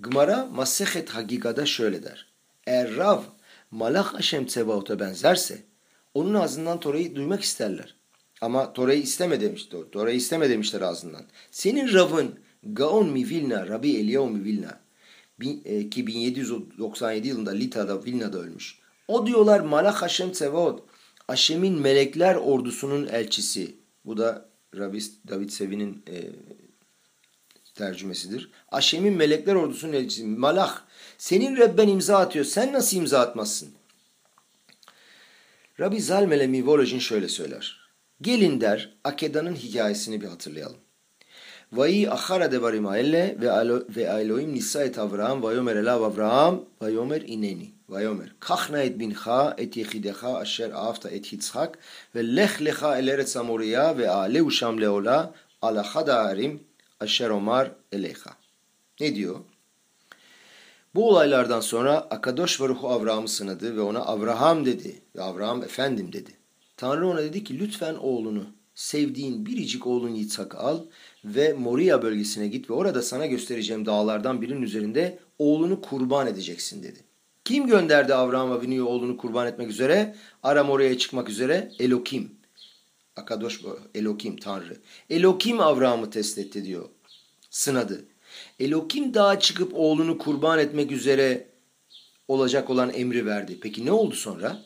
Gmara 0.00 0.46
Masehet 0.46 1.10
Hagiga'da 1.10 1.66
şöyle 1.66 2.02
der. 2.02 2.26
Eğer 2.66 2.96
Rav 2.96 3.22
Malach 3.70 4.14
Hashem 4.14 4.46
Tsevaot'a 4.46 5.00
benzerse, 5.00 5.71
onun 6.14 6.34
ağzından 6.34 6.80
Tora'yı 6.80 7.14
duymak 7.14 7.42
isterler. 7.42 7.96
Ama 8.40 8.72
Tora'yı 8.72 9.02
isteme 9.02 9.40
demişti. 9.40 9.76
Tora'yı 9.92 10.16
isteme 10.16 10.50
demişler 10.50 10.80
ağzından. 10.80 11.24
Senin 11.50 11.92
Rav'ın 11.92 12.38
Gaon 12.62 13.08
mi 13.08 13.28
Vilna, 13.28 13.68
Rabbi 13.68 13.96
Eliyahu 13.96 14.30
mi 14.30 14.44
Vilna 14.44 14.80
e, 15.64 15.90
ki 15.90 16.06
1797 16.06 17.28
yılında 17.28 17.50
Lita'da 17.50 18.04
Vilna'da 18.04 18.38
ölmüş. 18.38 18.78
O 19.08 19.26
diyorlar 19.26 19.60
Malach 19.60 20.02
Hashem 20.02 20.32
Tsevaot. 20.32 20.82
Haşem'in 21.26 21.80
melekler 21.80 22.34
ordusunun 22.34 23.06
elçisi. 23.06 23.76
Bu 24.04 24.16
da 24.16 24.48
Rabbi 24.76 24.98
David 25.28 25.50
Sevi'nin 25.50 26.02
e, 26.08 26.16
tercümesidir. 27.74 28.50
Haşem'in 28.70 29.14
melekler 29.14 29.54
ordusunun 29.54 29.92
elçisi. 29.92 30.24
Malach 30.24 30.74
senin 31.18 31.56
Rabben 31.56 31.88
imza 31.88 32.18
atıyor. 32.18 32.44
Sen 32.44 32.72
nasıl 32.72 32.96
imza 32.96 33.20
atmazsın? 33.20 33.68
Rabbi 35.80 36.00
Zalmele 36.00 36.46
Mivolojin 36.46 36.98
şöyle 36.98 37.28
söyler. 37.28 37.80
Gelin 38.20 38.60
der 38.60 38.98
Akeda'nın 39.04 39.54
hikayesini 39.54 40.20
bir 40.20 40.26
hatırlayalım. 40.26 40.76
Vayi 41.72 42.10
ahara 42.10 42.52
devarim 42.52 42.86
aelle 42.86 43.36
ve 43.96 44.02
Elohim 44.02 44.54
nisa 44.54 44.84
et 44.84 44.98
Avraham 44.98 45.42
vayomer 45.42 45.76
elav 45.76 46.02
Avraham 46.02 46.64
vayomer 46.80 47.20
ineni 47.20 47.70
vayomer 47.88 48.32
kachna 48.40 48.82
et 48.82 48.98
bincha 48.98 49.54
et 49.58 49.76
yechidecha 49.76 50.36
asher 50.36 50.70
aafta 50.74 51.10
et 51.10 51.32
Yitzhak 51.32 51.78
ve 52.14 52.36
lech 52.36 52.60
lecha 52.60 52.98
el 52.98 53.08
eretz 53.08 53.36
amoriya 53.36 53.98
ve 53.98 54.10
aleu 54.10 54.50
sham 54.50 54.80
leola 54.80 55.34
ala 55.62 55.84
chada 55.92 56.22
arim 56.22 56.60
asher 57.00 57.30
omar 57.30 57.70
elecha. 57.92 58.30
Ne 59.00 59.14
diyor? 59.14 59.36
Bu 60.94 61.08
olaylardan 61.08 61.60
sonra 61.60 61.98
Akadosh 61.98 62.60
Baruhu 62.60 62.88
Abraham'ı 62.88 63.28
sınadı 63.28 63.76
ve 63.76 63.80
ona 63.80 64.06
Abraham 64.06 64.66
dedi 64.66 65.02
ve 65.16 65.22
Abraham 65.22 65.62
efendim 65.62 66.12
dedi. 66.12 66.30
Tanrı 66.76 67.08
ona 67.08 67.22
dedi 67.22 67.44
ki 67.44 67.58
lütfen 67.58 67.94
oğlunu, 67.94 68.44
sevdiğin 68.74 69.46
biricik 69.46 69.86
oğlun 69.86 70.14
Yitzhak'ı 70.14 70.58
al 70.58 70.80
ve 71.24 71.52
Moria 71.52 72.02
bölgesine 72.02 72.48
git 72.48 72.70
ve 72.70 72.74
orada 72.74 73.02
sana 73.02 73.26
göstereceğim 73.26 73.86
dağlardan 73.86 74.42
birinin 74.42 74.62
üzerinde 74.62 75.18
oğlunu 75.38 75.80
kurban 75.80 76.26
edeceksin 76.26 76.82
dedi. 76.82 76.98
Kim 77.44 77.66
gönderdi 77.66 78.14
Abraham 78.14 78.52
Avinu'yu 78.52 78.84
oğlunu 78.84 79.16
kurban 79.16 79.46
etmek 79.46 79.70
üzere? 79.70 80.16
Aram 80.42 80.70
oraya 80.70 80.98
çıkmak 80.98 81.28
üzere 81.28 81.72
Elokim. 81.78 82.30
Akadosh 83.16 83.60
Elokim 83.94 84.36
Tanrı. 84.36 84.76
Elokim 85.10 85.60
Abraham'ı 85.60 86.10
test 86.10 86.38
etti 86.38 86.64
diyor. 86.64 86.88
Sınadı. 87.50 88.04
Elokim 88.60 89.14
dağa 89.14 89.38
çıkıp 89.40 89.72
oğlunu 89.74 90.18
kurban 90.18 90.58
etmek 90.58 90.92
üzere 90.92 91.48
olacak 92.28 92.70
olan 92.70 92.90
emri 92.94 93.26
verdi. 93.26 93.58
Peki 93.62 93.86
ne 93.86 93.92
oldu 93.92 94.14
sonra? 94.14 94.58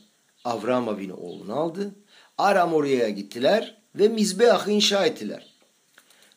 Avram 0.45 0.89
Avinu 0.89 1.15
oğlunu 1.15 1.55
aldı. 1.55 1.95
Aram 2.39 2.75
oraya 2.75 3.09
gittiler 3.09 3.77
ve 3.95 4.09
Mizbeah'ı 4.09 4.71
inşa 4.71 5.07
ettiler. 5.07 5.57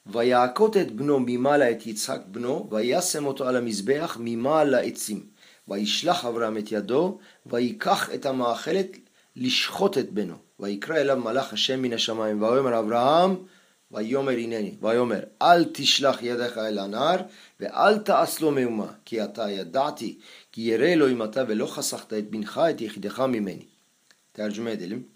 Vayakot 0.07 0.75
et 0.75 0.91
bno 0.99 1.19
mimala 1.19 1.65
et 1.69 1.85
Yitzhak 1.85 2.33
bno 2.35 2.67
vayasem 2.71 3.27
oto 3.27 3.45
ala 3.45 3.61
mizbeach 3.61 4.17
mimala 4.17 4.81
etzim. 4.81 5.29
Vayishlach 5.67 6.25
Avram 6.25 6.57
et 6.57 6.71
yado 6.71 7.19
vayikach 7.45 8.09
et 8.13 8.25
amahachelet 8.25 8.95
lishchot 9.37 9.97
et 9.97 10.09
beno. 10.11 10.37
Vayikra 10.59 10.99
elav 10.99 11.19
malach 11.19 11.51
Hashem 11.51 11.79
min 11.81 11.91
hashamayim. 11.91 12.41
Vayomer 12.41 12.71
Avraham 12.71 13.31
Vayomer 13.91 14.37
ineni. 14.37 14.77
Vayomer. 14.81 15.29
Al 15.39 15.63
tişlah 15.63 16.23
yedeha 16.23 16.69
el 16.69 16.77
anar 16.77 17.29
ve 17.61 17.71
al 17.71 18.05
taaslo 18.05 18.51
mevma 18.51 18.99
ki 19.05 19.23
ata 19.23 19.49
yadati 19.49 20.17
ki 20.51 20.61
yere 20.61 20.91
elohim 20.91 21.21
ata 21.21 21.47
ve 21.47 21.57
lo 21.57 21.67
hasahta 21.67 22.17
et 22.17 22.33
binha 22.33 22.69
et 22.69 22.81
yehideha 22.81 23.27
mimeni. 23.27 23.65
Tercüme 24.33 24.71
edelim. 24.71 25.07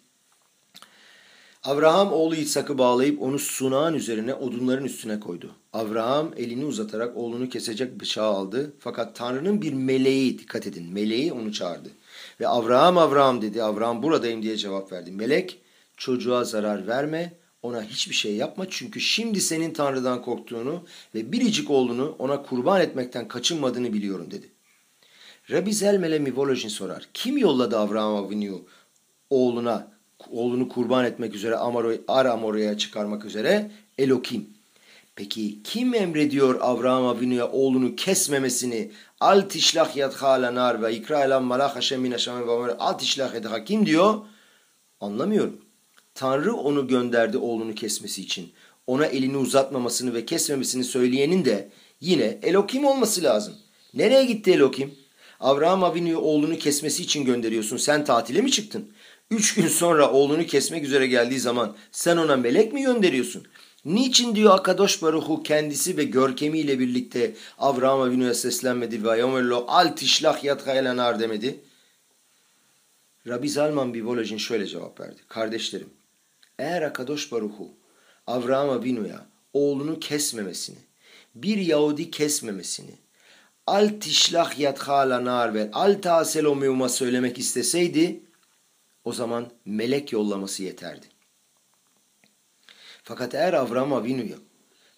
Avraham 1.64 2.14
oğlu 2.14 2.36
İshak'ı 2.36 2.78
bağlayıp 2.78 3.22
onu 3.22 3.40
sunağın 3.40 3.94
üzerine 3.94 4.34
odunların 4.34 4.86
üstüne 4.86 5.20
koydu. 5.20 5.52
Avraham 5.74 6.32
elini 6.38 6.66
uzatarak 6.66 7.18
oğlunu 7.18 7.50
kesecek 7.50 8.00
bıçağı 8.00 8.28
aldı. 8.28 8.74
Fakat 8.80 9.16
Tanrı'nın 9.16 9.62
bir 9.62 9.74
meleği 9.74 10.40
dikkat 10.40 10.68
edin 10.68 10.94
meleği 10.94 11.34
onu 11.34 11.54
çağırdı. 11.54 11.90
Ve 12.40 12.48
Avraham 12.48 12.98
Avraham 12.98 13.42
dedi. 13.42 13.64
Avraham 13.64 14.04
buradayım 14.04 14.44
diye 14.44 14.58
cevap 14.58 14.92
verdi. 14.92 15.12
Melek 15.12 15.62
çocuğa 15.98 16.44
zarar 16.44 16.88
verme 16.88 17.34
ona 17.64 17.84
hiçbir 17.84 18.16
şey 18.16 18.36
yapma 18.36 18.66
çünkü 18.70 19.02
şimdi 19.02 19.42
senin 19.42 19.74
Tanrı'dan 19.74 20.22
korktuğunu 20.22 20.84
ve 21.16 21.32
biricik 21.32 21.70
oğlunu 21.70 22.16
ona 22.20 22.42
kurban 22.42 22.82
etmekten 22.82 23.28
kaçınmadığını 23.28 23.94
biliyorum 23.94 24.32
dedi. 24.32 24.50
Rabbi 25.52 25.74
Zelmele 25.74 26.20
Mivolojin 26.20 26.70
sorar. 26.70 27.10
Kim 27.14 27.38
yolladı 27.38 27.78
Avraham 27.78 28.16
Avinu 28.16 28.62
oğluna 29.30 29.88
oğlunu 30.32 30.70
kurban 30.70 31.06
etmek 31.06 31.36
üzere 31.36 31.56
Aram 32.08 32.44
oraya 32.44 32.78
çıkarmak 32.78 33.26
üzere? 33.26 33.72
Elokim. 33.98 34.50
Peki 35.16 35.64
kim 35.64 35.94
emrediyor 35.94 36.62
Avraham 36.62 37.06
Avinu'ya 37.06 37.52
oğlunu 37.52 37.96
kesmemesini? 37.96 38.92
Al 39.20 39.42
tişlah 39.42 39.96
yadhala 39.96 40.56
nar 40.56 40.82
ve 40.82 40.96
ikra 40.96 41.24
elan 41.24 41.44
malak 41.44 41.76
haşem 41.76 42.02
min 42.02 42.12
aşame 42.12 42.48
ve 42.48 42.74
al 42.78 42.94
tişlah 42.94 43.34
yadha 43.34 43.64
kim 43.64 43.86
diyor? 43.86 44.16
Anlamıyorum. 45.02 45.63
Tanrı 46.16 46.54
onu 46.54 46.88
gönderdi 46.88 47.38
oğlunu 47.38 47.76
kesmesi 47.76 48.22
için. 48.22 48.52
Ona 48.88 49.06
elini 49.06 49.38
uzatmamasını 49.38 50.14
ve 50.14 50.26
kesmemesini 50.26 50.84
söyleyenin 50.84 51.46
de 51.46 51.70
yine 52.02 52.40
Elokim 52.44 52.86
olması 52.86 53.24
lazım. 53.24 53.54
Nereye 53.94 54.26
gitti 54.26 54.52
Elokim? 54.52 54.96
Avraham 55.40 55.84
Avinu'yu 55.84 56.18
oğlunu 56.18 56.58
kesmesi 56.58 57.04
için 57.04 57.26
gönderiyorsun. 57.26 57.78
Sen 57.78 58.06
tatile 58.06 58.42
mi 58.42 58.52
çıktın? 58.52 58.92
Üç 59.32 59.56
gün 59.56 59.68
sonra 59.68 60.12
oğlunu 60.12 60.46
kesmek 60.46 60.84
üzere 60.84 61.08
geldiği 61.08 61.40
zaman 61.40 61.76
sen 61.92 62.18
ona 62.18 62.36
melek 62.36 62.74
mi 62.74 62.82
gönderiyorsun? 62.82 63.44
Niçin 63.86 64.36
diyor 64.36 64.54
Akadosh 64.56 65.02
Baruhu 65.02 65.44
kendisi 65.44 65.98
ve 65.98 66.04
görkemiyle 66.04 66.80
birlikte 66.80 67.36
Avraham 67.58 68.02
Avinu'ya 68.02 68.34
seslenmedi 68.34 69.04
ve 69.04 69.10
Ayamello 69.10 69.66
al 69.68 69.88
tişlah 69.88 70.44
yat 70.44 70.68
demedi? 71.20 71.60
Rabbi 73.28 73.50
Zalman 73.50 73.94
Bivolojin 73.94 74.38
şöyle 74.38 74.68
cevap 74.68 75.00
verdi. 75.00 75.22
Kardeşlerim, 75.28 75.90
eğer 76.64 76.82
Akadosh 76.82 77.32
Baruhu 77.32 77.72
Avraham 78.28 78.70
Avinu'ya 78.70 79.28
oğlunu 79.54 80.00
kesmemesini, 80.00 80.78
bir 81.36 81.58
Yahudi 81.58 82.12
kesmemesini, 82.12 82.96
al 83.68 83.90
tişlah 84.00 84.60
yathala 84.60 85.26
nar 85.26 85.54
ve 85.54 85.70
al 85.74 86.02
taselo 86.02 86.90
söylemek 86.90 87.38
isteseydi, 87.38 88.20
o 89.04 89.14
zaman 89.14 89.52
melek 89.66 90.12
yollaması 90.12 90.64
yeterdi. 90.64 91.06
Fakat 93.04 93.36
eğer 93.36 93.54
Avram 93.54 93.94
Avinu'yu 93.94 94.38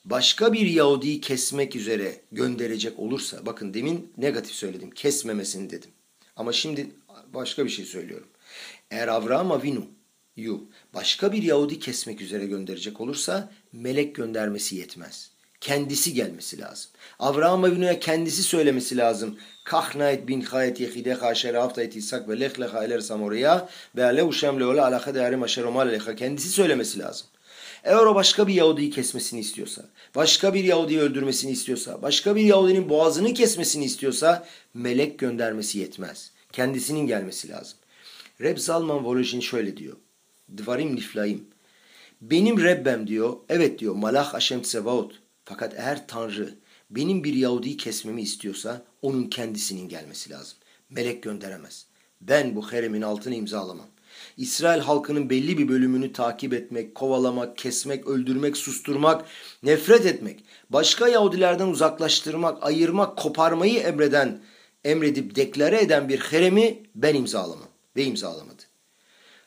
başka 0.06 0.54
bir 0.54 0.68
Yahudi'yi 0.68 1.22
kesmek 1.22 1.76
üzere 1.76 2.22
gönderecek 2.32 3.00
olursa, 3.00 3.46
bakın 3.46 3.74
demin 3.74 4.14
negatif 4.18 4.56
söyledim, 4.56 4.92
kesmemesini 4.92 5.70
dedim. 5.70 5.90
Ama 6.36 6.54
şimdi 6.54 6.92
başka 7.34 7.66
bir 7.66 7.70
şey 7.70 7.86
söylüyorum. 7.86 8.28
Eğer 8.92 9.08
Avram 9.08 9.52
Avinu'yu 10.38 10.68
başka 10.94 11.32
bir 11.32 11.44
Yahudi 11.44 11.80
kesmek 11.80 12.22
üzere 12.22 12.46
gönderecek 12.46 13.02
olursa 13.02 13.50
melek 13.74 14.16
göndermesi 14.16 14.76
yetmez. 14.76 15.30
Kendisi 15.62 16.14
gelmesi 16.14 16.60
lazım. 16.60 16.92
Avraham 17.20 17.64
Avinu'ya 17.64 18.00
kendisi 18.00 18.44
söylemesi 18.44 18.98
lazım. 18.98 19.38
Kahnayet 19.66 20.28
bin 20.28 20.42
hayet 20.42 20.80
yehide 20.80 21.14
haşer 21.14 21.54
haftayet 21.54 21.96
İshak 21.96 22.30
ve 22.30 22.40
lech 22.40 22.60
lecha 22.60 22.84
eler 22.84 23.00
samorya 23.00 23.70
ve 23.96 24.04
alev 24.04 24.32
şem 24.32 24.60
leola 24.60 24.88
alaka 24.88 25.16
değerim 25.16 25.44
aşer 25.44 25.64
omal 25.64 25.92
lecha. 25.92 26.16
Kendisi 26.16 26.50
söylemesi 26.50 27.00
lazım. 27.00 27.28
Eğer 27.84 28.06
o 28.06 28.16
başka 28.16 28.48
bir 28.48 28.54
Yahudi'yi 28.54 28.92
kesmesini 28.92 29.40
istiyorsa, 29.40 29.86
başka 30.16 30.54
bir 30.54 30.64
Yahudi'yi 30.64 31.00
öldürmesini 31.00 31.52
istiyorsa, 31.52 32.02
başka 32.02 32.36
bir 32.36 32.42
Yahudinin 32.42 32.90
boğazını 32.90 33.34
kesmesini 33.34 33.86
istiyorsa 33.86 34.48
melek 34.74 35.20
göndermesi 35.20 35.80
yetmez. 35.80 36.32
Kendisinin 36.52 37.08
gelmesi 37.08 37.50
lazım. 37.50 37.78
Reb 38.42 38.58
Zalman 38.58 39.06
Volojin 39.06 39.40
şöyle 39.40 39.78
diyor. 39.78 39.98
Dvarim 40.58 40.96
niflaim. 40.96 41.48
Benim 42.22 42.64
Rebbem 42.64 43.08
diyor, 43.08 43.38
evet 43.50 43.80
diyor 43.80 43.96
Malach 43.96 44.34
Hashem 44.34 44.62
Tsevaot. 44.62 45.22
Fakat 45.46 45.74
eğer 45.78 46.08
Tanrı 46.08 46.54
benim 46.90 47.24
bir 47.24 47.34
Yahudi'yi 47.34 47.78
kesmemi 47.78 48.22
istiyorsa 48.22 48.86
onun 49.02 49.24
kendisinin 49.24 49.90
gelmesi 49.90 50.30
lazım. 50.30 50.58
Melek 50.90 51.24
gönderemez. 51.24 51.86
Ben 52.22 52.56
bu 52.56 52.72
heremin 52.72 53.02
altını 53.02 53.36
imzalamam. 53.36 53.88
İsrail 54.38 54.82
halkının 54.82 55.30
belli 55.30 55.58
bir 55.58 55.68
bölümünü 55.68 56.14
takip 56.14 56.54
etmek, 56.54 56.96
kovalamak, 56.96 57.58
kesmek, 57.58 58.08
öldürmek, 58.08 58.58
susturmak, 58.58 59.26
nefret 59.64 60.06
etmek, 60.06 60.44
başka 60.70 61.08
Yahudilerden 61.08 61.68
uzaklaştırmak, 61.68 62.64
ayırmak, 62.64 63.18
koparmayı 63.18 63.80
emreden, 63.80 64.42
emredip 64.84 65.36
deklare 65.36 65.82
eden 65.82 66.10
bir 66.10 66.20
heremi 66.20 66.84
ben 66.96 67.16
imzalamam 67.16 67.70
ve 67.96 68.04
imzalamadı. 68.04 68.64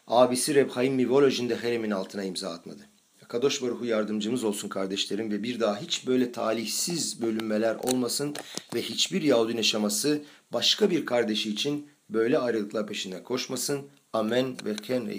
Abisi 0.09 0.55
Reb 0.55 0.71
Haim 0.71 0.95
Mivolojin 0.95 1.49
de 1.49 1.57
heremin 1.57 1.91
altına 1.91 2.25
imza 2.25 2.51
atmadı. 2.51 2.83
Kadosh 3.29 3.63
Baruhu 3.63 3.85
yardımcımız 3.85 4.45
olsun 4.45 4.69
kardeşlerim 4.69 5.31
ve 5.31 5.43
bir 5.43 5.61
daha 5.61 5.81
hiç 5.81 6.07
böyle 6.07 6.33
talihsiz 6.33 7.23
bölünmeler 7.23 7.75
olmasın 7.75 8.35
ve 8.75 8.83
hiçbir 8.83 9.23
Yahudi 9.23 9.57
yaşaması 9.57 10.23
başka 10.53 10.91
bir 10.91 11.07
kardeşi 11.07 11.51
için 11.51 11.91
böyle 12.11 12.39
ayrılıklar 12.39 12.87
peşinde 12.87 13.23
koşmasın. 13.23 13.81
Amen 14.13 14.57
ve 14.65 14.77
ken 14.77 15.09
ve 15.09 15.15